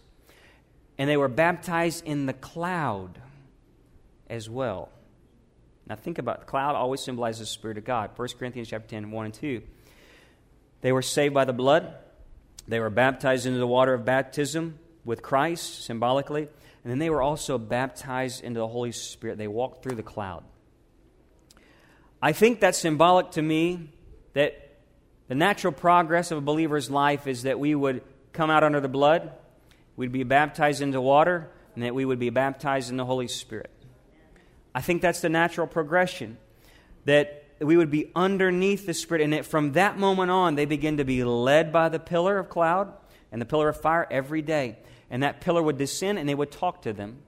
and 0.98 1.08
they 1.08 1.16
were 1.16 1.28
baptized 1.28 2.04
in 2.04 2.26
the 2.26 2.34
cloud 2.34 3.18
as 4.28 4.50
well. 4.50 4.90
Now 5.88 5.94
think 5.94 6.18
about 6.18 6.42
it. 6.42 6.46
cloud 6.46 6.74
always 6.74 7.00
symbolizes 7.00 7.40
the 7.40 7.46
Spirit 7.46 7.78
of 7.78 7.84
God. 7.84 8.10
1 8.14 8.28
Corinthians 8.38 8.68
chapter 8.68 8.88
10, 8.88 9.10
1 9.10 9.24
and 9.24 9.34
2. 9.34 9.62
They 10.82 10.92
were 10.92 11.02
saved 11.02 11.32
by 11.32 11.46
the 11.46 11.54
blood. 11.54 11.94
They 12.68 12.80
were 12.80 12.90
baptized 12.90 13.46
into 13.46 13.58
the 13.58 13.66
water 13.66 13.94
of 13.94 14.04
baptism 14.04 14.78
with 15.04 15.22
Christ, 15.22 15.84
symbolically. 15.84 16.42
And 16.42 16.90
then 16.90 16.98
they 16.98 17.10
were 17.10 17.22
also 17.22 17.58
baptized 17.58 18.44
into 18.44 18.60
the 18.60 18.68
Holy 18.68 18.92
Spirit. 18.92 19.38
They 19.38 19.48
walked 19.48 19.82
through 19.82 19.96
the 19.96 20.02
cloud. 20.02 20.44
I 22.20 22.32
think 22.32 22.60
that's 22.60 22.78
symbolic 22.78 23.32
to 23.32 23.42
me 23.42 23.90
that 24.32 24.78
the 25.28 25.34
natural 25.34 25.72
progress 25.72 26.30
of 26.30 26.38
a 26.38 26.40
believer's 26.40 26.90
life 26.90 27.26
is 27.26 27.42
that 27.42 27.58
we 27.58 27.74
would 27.74 28.02
come 28.32 28.50
out 28.50 28.62
under 28.62 28.80
the 28.80 28.88
blood, 28.88 29.32
we'd 29.96 30.12
be 30.12 30.22
baptized 30.22 30.80
into 30.82 31.00
water, 31.00 31.50
and 31.74 31.84
that 31.84 31.94
we 31.94 32.04
would 32.04 32.18
be 32.18 32.30
baptized 32.30 32.90
in 32.90 32.96
the 32.96 33.04
Holy 33.04 33.28
Spirit. 33.28 33.70
I 34.74 34.80
think 34.80 35.02
that's 35.02 35.20
the 35.20 35.28
natural 35.28 35.66
progression. 35.66 36.38
That 37.06 37.45
we 37.60 37.76
would 37.76 37.90
be 37.90 38.10
underneath 38.14 38.86
the 38.86 38.94
Spirit, 38.94 39.22
and 39.22 39.32
that 39.32 39.46
from 39.46 39.72
that 39.72 39.98
moment 39.98 40.30
on, 40.30 40.54
they 40.54 40.66
begin 40.66 40.98
to 40.98 41.04
be 41.04 41.24
led 41.24 41.72
by 41.72 41.88
the 41.88 41.98
pillar 41.98 42.38
of 42.38 42.48
cloud 42.48 42.92
and 43.32 43.40
the 43.40 43.46
pillar 43.46 43.68
of 43.68 43.80
fire 43.80 44.06
every 44.10 44.42
day. 44.42 44.76
And 45.10 45.22
that 45.22 45.40
pillar 45.40 45.62
would 45.62 45.78
descend, 45.78 46.18
and 46.18 46.28
they 46.28 46.34
would 46.34 46.50
talk 46.50 46.82
to 46.82 46.92
them. 46.92 47.18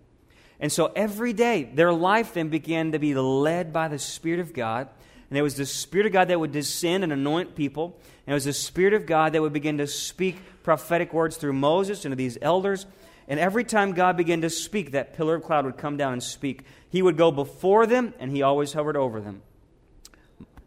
And 0.61 0.73
so 0.73 0.93
every 0.97 1.33
day, 1.33 1.63
their 1.63 1.93
life 1.93 2.35
then 2.35 2.49
began 2.49 2.93
to 2.93 2.99
be 2.99 3.15
led 3.15 3.73
by 3.73 3.89
the 3.89 3.99
Spirit 3.99 4.41
of 4.41 4.53
God. 4.53 4.89
And 5.31 5.39
it 5.39 5.43
was 5.43 5.55
the 5.55 5.67
Spirit 5.67 6.07
of 6.07 6.13
God 6.13 6.29
that 6.29 6.41
would 6.41 6.53
descend 6.53 7.05
and 7.05 7.13
anoint 7.13 7.55
people. 7.55 7.99
And 8.27 8.33
it 8.33 8.35
was 8.35 8.45
the 8.45 8.53
Spirit 8.53 8.95
of 8.95 9.07
God 9.07 9.33
that 9.33 9.43
would 9.43 9.53
begin 9.53 9.79
to 9.79 9.87
speak 9.87 10.37
prophetic 10.63 11.13
words 11.13 11.37
through 11.37 11.53
Moses 11.53 12.05
and 12.05 12.13
to 12.13 12.17
these 12.17 12.39
elders. 12.43 12.87
And 13.29 13.39
every 13.39 13.63
time 13.63 13.93
God 13.93 14.17
began 14.17 14.41
to 14.41 14.51
speak, 14.51 14.93
that 14.93 15.15
pillar 15.15 15.37
of 15.37 15.45
cloud 15.45 15.65
would 15.67 15.77
come 15.77 15.97
down 15.97 16.15
and 16.15 16.23
speak. 16.23 16.63
He 16.91 17.03
would 17.03 17.17
go 17.17 17.31
before 17.31 17.87
them, 17.87 18.15
and 18.19 18.33
he 18.33 18.43
always 18.43 18.73
hovered 18.73 18.97
over 18.97 19.21
them. 19.21 19.43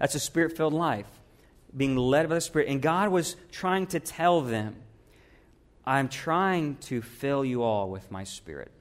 That's 0.01 0.15
a 0.15 0.19
spirit 0.19 0.57
filled 0.57 0.73
life, 0.73 1.05
being 1.77 1.95
led 1.95 2.27
by 2.27 2.33
the 2.33 2.41
Spirit. 2.41 2.69
And 2.69 2.81
God 2.81 3.09
was 3.09 3.35
trying 3.51 3.85
to 3.87 3.99
tell 3.99 4.41
them, 4.41 4.75
I'm 5.85 6.09
trying 6.09 6.77
to 6.87 7.03
fill 7.03 7.45
you 7.45 7.61
all 7.61 7.87
with 7.87 8.09
my 8.09 8.23
Spirit. 8.23 8.71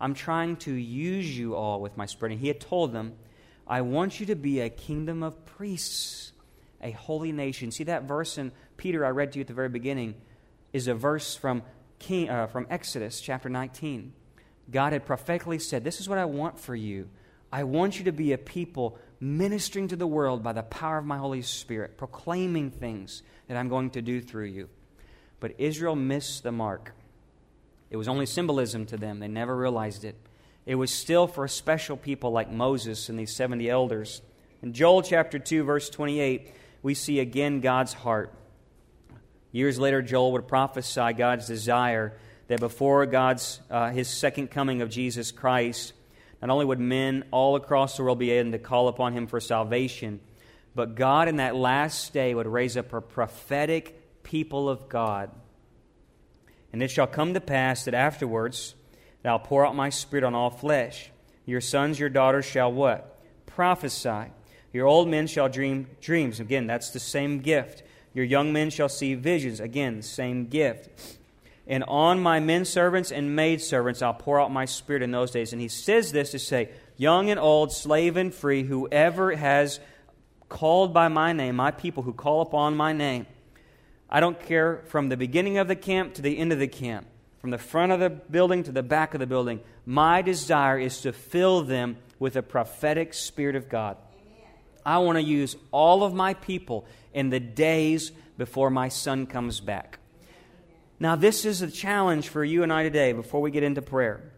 I'm 0.00 0.14
trying 0.14 0.56
to 0.56 0.72
use 0.72 1.38
you 1.38 1.54
all 1.54 1.80
with 1.80 1.96
my 1.96 2.06
Spirit. 2.06 2.32
And 2.32 2.40
He 2.40 2.48
had 2.48 2.58
told 2.58 2.92
them, 2.92 3.12
I 3.68 3.82
want 3.82 4.18
you 4.18 4.26
to 4.26 4.34
be 4.34 4.58
a 4.58 4.68
kingdom 4.68 5.22
of 5.22 5.46
priests, 5.46 6.32
a 6.82 6.90
holy 6.90 7.30
nation. 7.30 7.70
See 7.70 7.84
that 7.84 8.02
verse 8.02 8.36
in 8.36 8.50
Peter 8.76 9.06
I 9.06 9.10
read 9.10 9.30
to 9.34 9.38
you 9.38 9.42
at 9.42 9.46
the 9.46 9.54
very 9.54 9.68
beginning 9.68 10.16
is 10.72 10.88
a 10.88 10.94
verse 10.94 11.36
from, 11.36 11.62
King, 12.00 12.30
uh, 12.30 12.48
from 12.48 12.66
Exodus 12.68 13.20
chapter 13.20 13.48
19. 13.48 14.12
God 14.72 14.92
had 14.92 15.06
prophetically 15.06 15.60
said, 15.60 15.84
This 15.84 16.00
is 16.00 16.08
what 16.08 16.18
I 16.18 16.24
want 16.24 16.58
for 16.58 16.74
you. 16.74 17.10
I 17.52 17.62
want 17.62 18.00
you 18.00 18.06
to 18.06 18.12
be 18.12 18.32
a 18.32 18.38
people 18.38 18.98
ministering 19.20 19.88
to 19.88 19.96
the 19.96 20.06
world 20.06 20.42
by 20.42 20.52
the 20.52 20.62
power 20.62 20.98
of 20.98 21.04
my 21.04 21.18
Holy 21.18 21.42
Spirit, 21.42 21.96
proclaiming 21.96 22.70
things 22.70 23.22
that 23.48 23.56
I'm 23.56 23.68
going 23.68 23.90
to 23.90 24.02
do 24.02 24.20
through 24.20 24.46
you. 24.46 24.68
But 25.40 25.54
Israel 25.58 25.96
missed 25.96 26.42
the 26.42 26.52
mark. 26.52 26.92
It 27.90 27.96
was 27.96 28.08
only 28.08 28.26
symbolism 28.26 28.86
to 28.86 28.96
them, 28.96 29.18
they 29.18 29.28
never 29.28 29.56
realized 29.56 30.04
it. 30.04 30.16
It 30.66 30.74
was 30.74 30.90
still 30.90 31.26
for 31.26 31.44
a 31.44 31.48
special 31.48 31.96
people 31.96 32.30
like 32.30 32.50
Moses 32.50 33.08
and 33.08 33.18
these 33.18 33.34
70 33.34 33.70
elders. 33.70 34.20
In 34.62 34.74
Joel 34.74 35.00
chapter 35.02 35.38
2, 35.38 35.64
verse 35.64 35.88
28, 35.88 36.52
we 36.82 36.92
see 36.92 37.20
again 37.20 37.60
God's 37.60 37.94
heart. 37.94 38.34
Years 39.50 39.78
later, 39.78 40.02
Joel 40.02 40.32
would 40.32 40.46
prophesy 40.46 41.14
God's 41.14 41.46
desire 41.46 42.12
that 42.48 42.60
before 42.60 43.06
God's 43.06 43.60
uh, 43.70 43.90
his 43.90 44.08
second 44.08 44.50
coming 44.50 44.82
of 44.82 44.90
Jesus 44.90 45.30
Christ, 45.30 45.94
not 46.40 46.50
only 46.50 46.64
would 46.64 46.80
men 46.80 47.24
all 47.30 47.56
across 47.56 47.96
the 47.96 48.02
world 48.02 48.18
be 48.18 48.30
able 48.30 48.52
to 48.52 48.58
call 48.58 48.88
upon 48.88 49.12
him 49.12 49.26
for 49.26 49.40
salvation, 49.40 50.20
but 50.74 50.94
God 50.94 51.28
in 51.28 51.36
that 51.36 51.56
last 51.56 52.12
day 52.12 52.34
would 52.34 52.46
raise 52.46 52.76
up 52.76 52.92
a 52.92 53.00
prophetic 53.00 54.22
people 54.22 54.68
of 54.68 54.88
God. 54.88 55.30
And 56.72 56.82
it 56.82 56.90
shall 56.90 57.06
come 57.06 57.34
to 57.34 57.40
pass 57.40 57.84
that 57.84 57.94
afterwards 57.94 58.74
that 59.22 59.30
I'll 59.30 59.38
pour 59.38 59.66
out 59.66 59.74
my 59.74 59.88
spirit 59.88 60.24
on 60.24 60.34
all 60.34 60.50
flesh. 60.50 61.10
Your 61.46 61.60
sons, 61.60 61.98
your 61.98 62.10
daughters 62.10 62.44
shall 62.44 62.70
what? 62.70 63.18
Prophesy. 63.46 64.30
Your 64.72 64.86
old 64.86 65.08
men 65.08 65.26
shall 65.26 65.48
dream 65.48 65.88
dreams. 66.00 66.40
Again, 66.40 66.66
that's 66.66 66.90
the 66.90 67.00
same 67.00 67.40
gift. 67.40 67.82
Your 68.14 68.24
young 68.24 68.52
men 68.52 68.70
shall 68.70 68.88
see 68.88 69.14
visions. 69.14 69.58
Again, 69.58 70.02
same 70.02 70.46
gift. 70.46 71.17
And 71.68 71.84
on 71.84 72.20
my 72.20 72.40
men 72.40 72.64
servants 72.64 73.12
and 73.12 73.36
maid 73.36 73.60
servants 73.60 74.00
I'll 74.00 74.14
pour 74.14 74.40
out 74.40 74.50
my 74.50 74.64
spirit 74.64 75.02
in 75.02 75.10
those 75.10 75.30
days. 75.30 75.52
And 75.52 75.60
he 75.60 75.68
says 75.68 76.10
this 76.12 76.30
to 76.30 76.38
say, 76.38 76.70
Young 76.96 77.30
and 77.30 77.38
old, 77.38 77.72
slave 77.72 78.16
and 78.16 78.34
free, 78.34 78.64
whoever 78.64 79.36
has 79.36 79.78
called 80.48 80.94
by 80.94 81.08
my 81.08 81.32
name, 81.32 81.56
my 81.56 81.70
people 81.70 82.02
who 82.02 82.12
call 82.12 82.40
upon 82.40 82.76
my 82.76 82.92
name. 82.92 83.26
I 84.08 84.20
don't 84.20 84.40
care 84.40 84.82
from 84.86 85.10
the 85.10 85.16
beginning 85.16 85.58
of 85.58 85.68
the 85.68 85.76
camp 85.76 86.14
to 86.14 86.22
the 86.22 86.38
end 86.38 86.52
of 86.52 86.58
the 86.58 86.66
camp, 86.66 87.06
from 87.40 87.50
the 87.50 87.58
front 87.58 87.92
of 87.92 88.00
the 88.00 88.08
building 88.08 88.62
to 88.62 88.72
the 88.72 88.82
back 88.82 89.12
of 89.12 89.20
the 89.20 89.26
building. 89.26 89.60
My 89.84 90.22
desire 90.22 90.78
is 90.78 91.02
to 91.02 91.12
fill 91.12 91.62
them 91.62 91.98
with 92.18 92.32
the 92.32 92.42
prophetic 92.42 93.12
spirit 93.12 93.54
of 93.54 93.68
God. 93.68 93.98
I 94.86 94.98
want 94.98 95.16
to 95.18 95.22
use 95.22 95.54
all 95.70 96.02
of 96.02 96.14
my 96.14 96.32
people 96.32 96.86
in 97.12 97.28
the 97.28 97.40
days 97.40 98.10
before 98.38 98.70
my 98.70 98.88
son 98.88 99.26
comes 99.26 99.60
back. 99.60 99.98
Now, 101.00 101.14
this 101.14 101.44
is 101.44 101.62
a 101.62 101.70
challenge 101.70 102.28
for 102.28 102.44
you 102.44 102.62
and 102.62 102.72
I 102.72 102.82
today 102.82 103.12
before 103.12 103.40
we 103.40 103.50
get 103.50 103.62
into 103.62 103.82
prayer. 103.82 104.32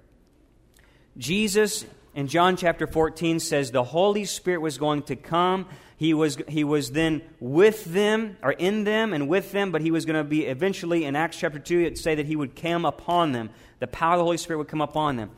Jesus 1.17 1.87
in 2.15 2.27
John 2.27 2.57
chapter 2.57 2.87
14 2.87 3.41
says 3.41 3.71
the 3.71 3.85
Holy 3.85 4.25
Spirit 4.25 4.61
was 4.61 4.77
going 4.77 5.03
to 5.05 5.17
come. 5.17 5.67
He 5.97 6.13
was, 6.13 6.37
he 6.49 6.65
was 6.65 6.91
then 6.93 7.23
with 7.41 7.85
them, 7.85 8.37
or 8.43 8.53
in 8.53 8.85
them 8.85 9.13
and 9.13 9.29
with 9.29 9.53
them, 9.53 9.71
but 9.71 9.81
he 9.81 9.91
was 9.91 10.05
going 10.05 10.17
to 10.17 10.25
be 10.25 10.47
eventually, 10.47 11.05
in 11.05 11.17
Acts 11.17 11.39
chapter 11.39 11.59
2, 11.59 11.81
it 11.81 11.99
say 11.99 12.15
that 12.15 12.27
he 12.27 12.37
would 12.37 12.57
come 12.57 12.85
upon 12.85 13.33
them. 13.33 13.51
The 13.79 13.87
power 13.87 14.15
of 14.15 14.19
the 14.19 14.25
Holy 14.25 14.39
Spirit 14.39 14.59
would 14.59 14.69
come 14.69 14.81
upon 14.81 15.17
them. 15.17 15.31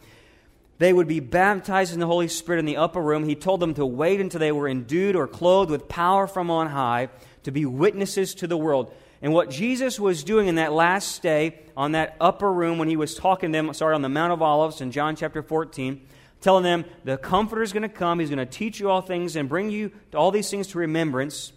They 0.78 0.92
would 0.92 1.08
be 1.08 1.20
baptized 1.20 1.94
in 1.94 2.00
the 2.00 2.06
Holy 2.06 2.28
Spirit 2.28 2.58
in 2.58 2.64
the 2.64 2.78
upper 2.78 3.00
room. 3.00 3.24
He 3.24 3.36
told 3.36 3.60
them 3.60 3.74
to 3.74 3.86
wait 3.86 4.20
until 4.20 4.40
they 4.40 4.50
were 4.50 4.66
endued 4.66 5.14
or 5.14 5.28
clothed 5.28 5.70
with 5.70 5.88
power 5.88 6.26
from 6.26 6.50
on 6.50 6.68
high 6.68 7.08
to 7.44 7.52
be 7.52 7.64
witnesses 7.64 8.34
to 8.36 8.48
the 8.48 8.56
world. 8.56 8.92
And 9.22 9.32
what 9.32 9.50
Jesus 9.50 10.00
was 10.00 10.24
doing 10.24 10.48
in 10.48 10.56
that 10.56 10.72
last 10.72 11.22
day 11.22 11.60
on 11.76 11.92
that 11.92 12.16
upper 12.20 12.52
room 12.52 12.78
when 12.78 12.88
he 12.88 12.96
was 12.96 13.14
talking 13.14 13.52
to 13.52 13.56
them, 13.56 13.72
sorry, 13.72 13.94
on 13.94 14.02
the 14.02 14.08
Mount 14.08 14.32
of 14.32 14.42
Olives 14.42 14.80
in 14.80 14.90
John 14.90 15.14
chapter 15.14 15.42
14, 15.42 16.04
telling 16.40 16.64
them, 16.64 16.84
The 17.04 17.16
Comforter 17.16 17.62
is 17.62 17.72
going 17.72 17.84
to 17.84 17.88
come. 17.88 18.18
He's 18.18 18.30
going 18.30 18.38
to 18.38 18.46
teach 18.46 18.80
you 18.80 18.90
all 18.90 19.00
things 19.00 19.36
and 19.36 19.48
bring 19.48 19.70
you 19.70 19.92
all 20.12 20.32
these 20.32 20.50
things 20.50 20.66
to 20.68 20.78
remembrance. 20.78 21.52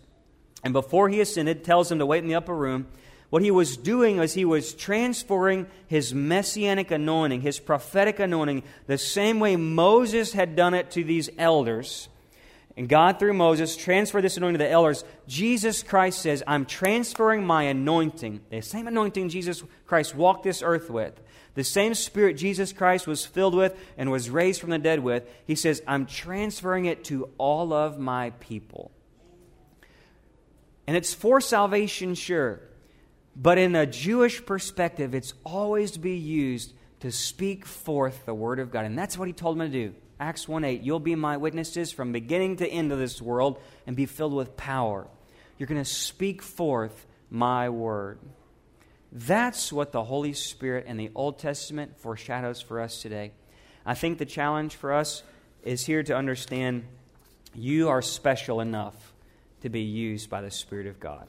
And 0.63 0.73
before 0.73 1.09
he 1.09 1.19
ascended, 1.21 1.63
tells 1.63 1.89
them 1.89 1.97
to 1.97 2.05
wait 2.05 2.21
in 2.21 2.29
the 2.29 2.35
upper 2.35 2.55
room. 2.55 2.85
What 3.31 3.41
he 3.41 3.49
was 3.49 3.77
doing 3.77 4.17
was 4.17 4.35
he 4.35 4.45
was 4.45 4.75
transferring 4.75 5.65
his 5.87 6.13
messianic 6.13 6.91
anointing, 6.91 7.41
his 7.41 7.59
prophetic 7.59 8.19
anointing, 8.19 8.61
the 8.85 8.99
same 8.99 9.39
way 9.39 9.55
Moses 9.55 10.33
had 10.33 10.55
done 10.55 10.75
it 10.75 10.91
to 10.91 11.03
these 11.03 11.31
elders 11.39 12.09
and 12.77 12.89
God, 12.89 13.19
through 13.19 13.33
Moses, 13.33 13.77
transferred 13.77 14.23
this 14.23 14.35
anointing 14.35 14.59
to 14.59 14.65
the 14.65 14.69
elders. 14.69 15.05
Jesus 15.27 15.81
Christ 15.81 16.21
says, 16.21 16.43
I'm 16.45 16.65
transferring 16.65 17.45
my 17.45 17.63
anointing, 17.63 18.41
the 18.49 18.61
same 18.61 18.87
anointing 18.87 19.29
Jesus 19.29 19.63
Christ 19.85 20.13
walked 20.13 20.43
this 20.43 20.61
earth 20.61 20.89
with, 20.89 21.19
the 21.53 21.63
same 21.63 21.93
spirit 21.93 22.33
Jesus 22.33 22.73
Christ 22.73 23.07
was 23.07 23.25
filled 23.25 23.55
with 23.55 23.77
and 23.97 24.11
was 24.11 24.29
raised 24.29 24.59
from 24.59 24.71
the 24.71 24.77
dead 24.77 24.99
with. 24.99 25.25
He 25.47 25.55
says, 25.55 25.81
I'm 25.87 26.05
transferring 26.05 26.85
it 26.85 27.05
to 27.05 27.29
all 27.37 27.71
of 27.71 27.97
my 27.97 28.31
people. 28.41 28.91
And 30.85 30.97
it's 30.97 31.13
for 31.13 31.39
salvation, 31.39 32.13
sure. 32.13 32.59
But 33.37 33.57
in 33.57 33.73
a 33.75 33.85
Jewish 33.85 34.45
perspective, 34.45 35.15
it's 35.15 35.33
always 35.45 35.91
to 35.91 35.99
be 35.99 36.17
used 36.17 36.73
to 36.99 37.11
speak 37.11 37.65
forth 37.65 38.25
the 38.25 38.33
word 38.33 38.59
of 38.59 38.71
God. 38.71 38.85
And 38.85 38.97
that's 38.97 39.17
what 39.17 39.27
he 39.27 39.33
told 39.33 39.57
them 39.57 39.71
to 39.71 39.89
do. 39.89 39.95
Acts 40.19 40.47
1 40.47 40.63
8, 40.63 40.81
you'll 40.81 40.99
be 40.99 41.15
my 41.15 41.37
witnesses 41.37 41.91
from 41.91 42.11
beginning 42.11 42.57
to 42.57 42.67
end 42.67 42.91
of 42.91 42.99
this 42.99 43.21
world 43.21 43.59
and 43.85 43.95
be 43.95 44.05
filled 44.05 44.33
with 44.33 44.55
power. 44.55 45.07
You're 45.57 45.67
going 45.67 45.83
to 45.83 45.89
speak 45.89 46.41
forth 46.41 47.05
my 47.29 47.69
word. 47.69 48.19
That's 49.11 49.71
what 49.71 49.91
the 49.91 50.03
Holy 50.03 50.33
Spirit 50.33 50.85
and 50.87 50.99
the 50.99 51.11
Old 51.15 51.39
Testament 51.39 51.97
foreshadows 51.99 52.61
for 52.61 52.81
us 52.81 53.01
today. 53.01 53.31
I 53.85 53.93
think 53.93 54.17
the 54.17 54.25
challenge 54.25 54.75
for 54.75 54.93
us 54.93 55.23
is 55.63 55.85
here 55.85 56.03
to 56.03 56.15
understand 56.15 56.85
you 57.53 57.89
are 57.89 58.01
special 58.01 58.59
enough 58.59 59.13
to 59.61 59.69
be 59.69 59.81
used 59.81 60.29
by 60.29 60.41
the 60.41 60.51
Spirit 60.51 60.87
of 60.87 60.99
God. 60.99 61.27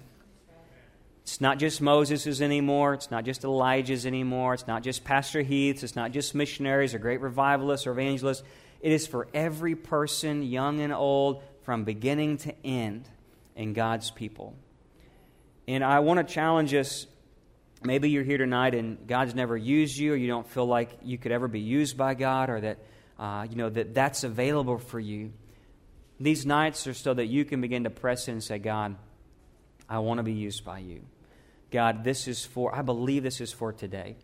It's 1.22 1.40
not 1.40 1.58
just 1.58 1.80
Moses's 1.80 2.40
anymore. 2.40 2.94
It's 2.94 3.10
not 3.10 3.24
just 3.24 3.42
Elijah's 3.42 4.06
anymore. 4.06 4.54
It's 4.54 4.68
not 4.68 4.84
just 4.84 5.02
Pastor 5.02 5.42
Heath's. 5.42 5.82
It's 5.82 5.96
not 5.96 6.12
just 6.12 6.36
missionaries 6.36 6.94
or 6.94 7.00
great 7.00 7.20
revivalists 7.20 7.86
or 7.86 7.92
evangelists. 7.92 8.44
It 8.86 8.92
is 8.92 9.04
for 9.04 9.26
every 9.34 9.74
person, 9.74 10.44
young 10.44 10.80
and 10.80 10.92
old, 10.92 11.42
from 11.64 11.82
beginning 11.82 12.36
to 12.36 12.54
end 12.64 13.08
in 13.56 13.72
God's 13.72 14.12
people. 14.12 14.54
And 15.66 15.82
I 15.82 15.98
want 15.98 16.24
to 16.24 16.32
challenge 16.32 16.72
us. 16.72 17.08
Maybe 17.82 18.10
you're 18.10 18.22
here 18.22 18.38
tonight 18.38 18.76
and 18.76 19.04
God's 19.08 19.34
never 19.34 19.56
used 19.56 19.98
you, 19.98 20.12
or 20.12 20.16
you 20.16 20.28
don't 20.28 20.48
feel 20.48 20.66
like 20.66 21.00
you 21.02 21.18
could 21.18 21.32
ever 21.32 21.48
be 21.48 21.58
used 21.58 21.96
by 21.98 22.14
God, 22.14 22.48
or 22.48 22.60
that 22.60 22.78
uh, 23.18 23.44
you 23.50 23.56
know 23.56 23.68
that 23.70 23.92
that's 23.92 24.22
available 24.22 24.78
for 24.78 25.00
you. 25.00 25.32
These 26.20 26.46
nights 26.46 26.86
are 26.86 26.94
so 26.94 27.12
that 27.12 27.26
you 27.26 27.44
can 27.44 27.60
begin 27.60 27.82
to 27.82 27.90
press 27.90 28.28
in 28.28 28.34
and 28.34 28.44
say, 28.44 28.60
God, 28.60 28.94
I 29.88 29.98
want 29.98 30.18
to 30.18 30.22
be 30.22 30.34
used 30.34 30.64
by 30.64 30.78
you. 30.78 31.00
God, 31.72 32.04
this 32.04 32.28
is 32.28 32.44
for, 32.44 32.72
I 32.72 32.82
believe 32.82 33.24
this 33.24 33.40
is 33.40 33.52
for 33.52 33.72
today. 33.72 34.14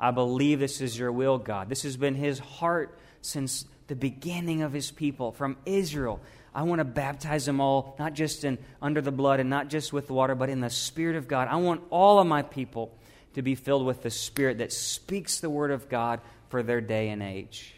I 0.00 0.10
believe 0.10 0.58
this 0.58 0.80
is 0.80 0.98
your 0.98 1.12
will, 1.12 1.38
God. 1.38 1.68
This 1.68 1.82
has 1.82 1.96
been 1.96 2.14
his 2.14 2.38
heart 2.38 2.98
since 3.22 3.66
the 3.86 3.96
beginning 3.96 4.62
of 4.62 4.72
his 4.72 4.90
people, 4.90 5.32
from 5.32 5.56
Israel. 5.66 6.20
I 6.54 6.62
want 6.62 6.78
to 6.78 6.84
baptize 6.84 7.44
them 7.44 7.60
all, 7.60 7.96
not 7.98 8.14
just 8.14 8.44
in 8.44 8.58
under 8.80 9.00
the 9.00 9.12
blood 9.12 9.40
and 9.40 9.50
not 9.50 9.68
just 9.68 9.92
with 9.92 10.10
water, 10.10 10.34
but 10.34 10.48
in 10.48 10.60
the 10.60 10.70
Spirit 10.70 11.16
of 11.16 11.28
God. 11.28 11.48
I 11.48 11.56
want 11.56 11.82
all 11.90 12.18
of 12.18 12.26
my 12.26 12.42
people 12.42 12.96
to 13.34 13.42
be 13.42 13.54
filled 13.54 13.84
with 13.84 14.02
the 14.02 14.10
Spirit 14.10 14.58
that 14.58 14.72
speaks 14.72 15.40
the 15.40 15.50
Word 15.50 15.70
of 15.70 15.88
God 15.88 16.20
for 16.48 16.62
their 16.62 16.80
day 16.80 17.10
and 17.10 17.22
age. 17.22 17.74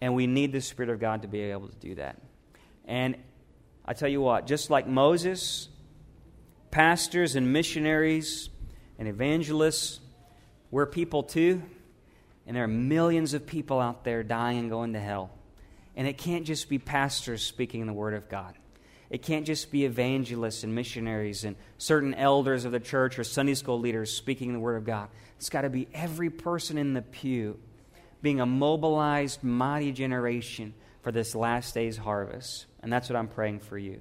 And 0.00 0.14
we 0.14 0.26
need 0.26 0.52
the 0.52 0.60
Spirit 0.60 0.90
of 0.90 1.00
God 1.00 1.22
to 1.22 1.28
be 1.28 1.40
able 1.40 1.68
to 1.68 1.76
do 1.76 1.94
that. 1.94 2.20
And 2.84 3.16
I 3.84 3.94
tell 3.94 4.08
you 4.08 4.20
what, 4.20 4.46
just 4.46 4.68
like 4.68 4.86
Moses, 4.86 5.68
pastors 6.70 7.36
and 7.36 7.52
missionaries 7.52 8.50
and 8.98 9.08
evangelists, 9.08 10.00
we're 10.70 10.86
people 10.86 11.22
too. 11.22 11.62
And 12.46 12.56
there 12.56 12.64
are 12.64 12.68
millions 12.68 13.34
of 13.34 13.46
people 13.46 13.80
out 13.80 14.04
there 14.04 14.22
dying 14.22 14.58
and 14.58 14.70
going 14.70 14.92
to 14.92 15.00
hell. 15.00 15.30
And 15.96 16.06
it 16.06 16.18
can't 16.18 16.44
just 16.44 16.68
be 16.68 16.78
pastors 16.78 17.42
speaking 17.42 17.86
the 17.86 17.92
Word 17.92 18.14
of 18.14 18.28
God. 18.28 18.54
It 19.08 19.22
can't 19.22 19.46
just 19.46 19.70
be 19.70 19.84
evangelists 19.84 20.64
and 20.64 20.74
missionaries 20.74 21.44
and 21.44 21.56
certain 21.78 22.14
elders 22.14 22.64
of 22.64 22.72
the 22.72 22.80
church 22.80 23.18
or 23.18 23.24
Sunday 23.24 23.54
school 23.54 23.78
leaders 23.78 24.12
speaking 24.12 24.52
the 24.52 24.58
Word 24.60 24.76
of 24.76 24.84
God. 24.84 25.08
It's 25.36 25.48
got 25.48 25.62
to 25.62 25.70
be 25.70 25.88
every 25.94 26.30
person 26.30 26.78
in 26.78 26.94
the 26.94 27.02
pew 27.02 27.58
being 28.22 28.40
a 28.40 28.46
mobilized, 28.46 29.44
mighty 29.44 29.92
generation 29.92 30.74
for 31.02 31.12
this 31.12 31.34
last 31.34 31.74
day's 31.74 31.96
harvest. 31.96 32.66
And 32.80 32.92
that's 32.92 33.08
what 33.08 33.16
I'm 33.16 33.28
praying 33.28 33.60
for 33.60 33.78
you. 33.78 34.00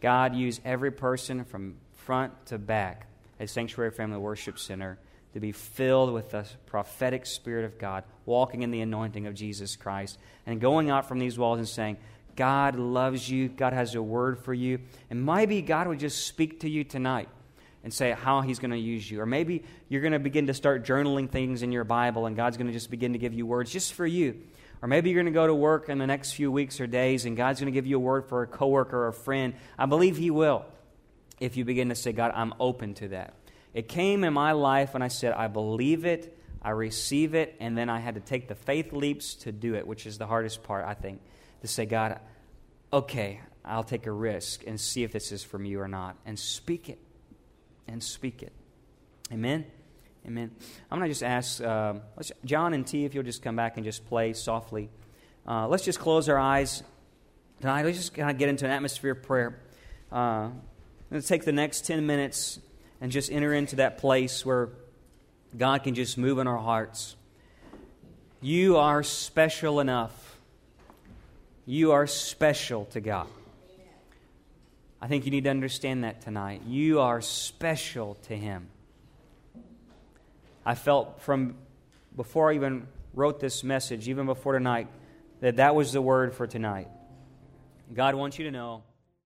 God, 0.00 0.34
use 0.34 0.60
every 0.64 0.90
person 0.90 1.44
from 1.44 1.76
front 1.92 2.46
to 2.46 2.58
back 2.58 3.06
at 3.38 3.50
Sanctuary 3.50 3.90
Family 3.90 4.18
Worship 4.18 4.58
Center 4.58 4.98
to 5.34 5.40
be 5.40 5.52
filled 5.52 6.12
with 6.12 6.30
the 6.30 6.46
prophetic 6.66 7.26
Spirit 7.26 7.64
of 7.64 7.76
God, 7.76 8.04
walking 8.24 8.62
in 8.62 8.70
the 8.70 8.80
anointing 8.80 9.26
of 9.26 9.34
Jesus 9.34 9.76
Christ, 9.76 10.18
and 10.46 10.60
going 10.60 10.90
out 10.90 11.06
from 11.06 11.18
these 11.18 11.36
walls 11.36 11.58
and 11.58 11.68
saying, 11.68 11.96
God 12.36 12.76
loves 12.76 13.28
you, 13.28 13.48
God 13.48 13.72
has 13.72 13.94
a 13.94 14.02
word 14.02 14.38
for 14.38 14.54
you. 14.54 14.80
And 15.10 15.26
maybe 15.26 15.60
God 15.60 15.88
would 15.88 15.98
just 15.98 16.26
speak 16.26 16.60
to 16.60 16.70
you 16.70 16.84
tonight 16.84 17.28
and 17.82 17.92
say 17.92 18.12
how 18.12 18.40
He's 18.40 18.60
going 18.60 18.70
to 18.70 18.78
use 18.78 19.10
you. 19.10 19.20
Or 19.20 19.26
maybe 19.26 19.64
you're 19.88 20.00
going 20.00 20.12
to 20.12 20.18
begin 20.20 20.46
to 20.46 20.54
start 20.54 20.84
journaling 20.84 21.28
things 21.28 21.62
in 21.62 21.72
your 21.72 21.84
Bible, 21.84 22.26
and 22.26 22.36
God's 22.36 22.56
going 22.56 22.68
to 22.68 22.72
just 22.72 22.90
begin 22.90 23.12
to 23.12 23.18
give 23.18 23.34
you 23.34 23.44
words 23.44 23.72
just 23.72 23.92
for 23.94 24.06
you. 24.06 24.40
Or 24.82 24.88
maybe 24.88 25.10
you're 25.10 25.20
going 25.20 25.32
to 25.32 25.36
go 25.36 25.46
to 25.46 25.54
work 25.54 25.88
in 25.88 25.98
the 25.98 26.06
next 26.06 26.32
few 26.32 26.52
weeks 26.52 26.80
or 26.80 26.86
days, 26.86 27.24
and 27.24 27.36
God's 27.36 27.58
going 27.58 27.72
to 27.72 27.76
give 27.76 27.86
you 27.86 27.96
a 27.96 28.00
word 28.00 28.26
for 28.28 28.42
a 28.42 28.46
coworker 28.46 28.98
or 28.98 29.08
a 29.08 29.12
friend. 29.12 29.54
I 29.76 29.86
believe 29.86 30.16
He 30.16 30.30
will 30.30 30.64
if 31.40 31.56
you 31.56 31.64
begin 31.64 31.88
to 31.88 31.96
say, 31.96 32.12
God, 32.12 32.30
I'm 32.34 32.54
open 32.60 32.94
to 32.94 33.08
that. 33.08 33.34
It 33.74 33.88
came 33.88 34.22
in 34.24 34.32
my 34.32 34.52
life 34.52 34.94
and 34.94 35.02
I 35.02 35.08
said, 35.08 35.32
I 35.32 35.48
believe 35.48 36.04
it, 36.04 36.38
I 36.62 36.70
receive 36.70 37.34
it, 37.34 37.56
and 37.60 37.76
then 37.76 37.90
I 37.90 37.98
had 37.98 38.14
to 38.14 38.20
take 38.20 38.48
the 38.48 38.54
faith 38.54 38.92
leaps 38.92 39.34
to 39.36 39.52
do 39.52 39.74
it, 39.74 39.86
which 39.86 40.06
is 40.06 40.16
the 40.16 40.26
hardest 40.26 40.62
part, 40.62 40.86
I 40.86 40.94
think, 40.94 41.20
to 41.60 41.68
say, 41.68 41.84
God, 41.84 42.20
okay, 42.92 43.40
I'll 43.64 43.84
take 43.84 44.06
a 44.06 44.12
risk 44.12 44.62
and 44.66 44.80
see 44.80 45.02
if 45.02 45.12
this 45.12 45.32
is 45.32 45.42
from 45.42 45.64
you 45.64 45.80
or 45.80 45.88
not, 45.88 46.16
and 46.24 46.38
speak 46.38 46.88
it, 46.88 47.00
and 47.88 48.02
speak 48.02 48.42
it. 48.42 48.52
Amen? 49.32 49.66
Amen. 50.26 50.52
I'm 50.90 50.98
going 50.98 51.08
to 51.08 51.12
just 51.12 51.22
ask 51.22 51.60
uh, 51.60 51.94
John 52.46 52.72
and 52.72 52.86
T 52.86 53.04
if 53.04 53.14
you'll 53.14 53.24
just 53.24 53.42
come 53.42 53.56
back 53.56 53.76
and 53.76 53.84
just 53.84 54.06
play 54.06 54.32
softly. 54.32 54.88
Uh, 55.46 55.68
let's 55.68 55.84
just 55.84 55.98
close 55.98 56.30
our 56.30 56.38
eyes 56.38 56.82
tonight. 57.60 57.84
Let's 57.84 57.98
just 57.98 58.14
kind 58.14 58.30
of 58.30 58.38
get 58.38 58.48
into 58.48 58.64
an 58.64 58.70
atmosphere 58.70 59.12
of 59.12 59.22
prayer. 59.22 59.60
Uh, 60.10 60.50
let's 61.10 61.28
take 61.28 61.44
the 61.44 61.52
next 61.52 61.84
10 61.86 62.06
minutes 62.06 62.58
and 63.04 63.12
just 63.12 63.30
enter 63.30 63.52
into 63.52 63.76
that 63.76 63.98
place 63.98 64.46
where 64.46 64.70
God 65.58 65.82
can 65.82 65.94
just 65.94 66.16
move 66.16 66.38
in 66.38 66.46
our 66.46 66.56
hearts. 66.56 67.16
You 68.40 68.78
are 68.78 69.02
special 69.02 69.78
enough. 69.78 70.38
You 71.66 71.92
are 71.92 72.06
special 72.06 72.86
to 72.86 73.02
God. 73.02 73.26
I 75.02 75.06
think 75.06 75.26
you 75.26 75.30
need 75.30 75.44
to 75.44 75.50
understand 75.50 76.04
that 76.04 76.22
tonight. 76.22 76.62
You 76.66 77.00
are 77.00 77.20
special 77.20 78.14
to 78.28 78.34
Him. 78.34 78.68
I 80.64 80.74
felt 80.74 81.20
from 81.20 81.56
before 82.16 82.52
I 82.52 82.54
even 82.54 82.86
wrote 83.12 83.38
this 83.38 83.62
message, 83.62 84.08
even 84.08 84.24
before 84.24 84.54
tonight, 84.54 84.88
that 85.42 85.56
that 85.56 85.74
was 85.74 85.92
the 85.92 86.00
word 86.00 86.34
for 86.34 86.46
tonight. 86.46 86.88
God 87.92 88.14
wants 88.14 88.38
you 88.38 88.46
to 88.46 88.50
know 88.50 88.82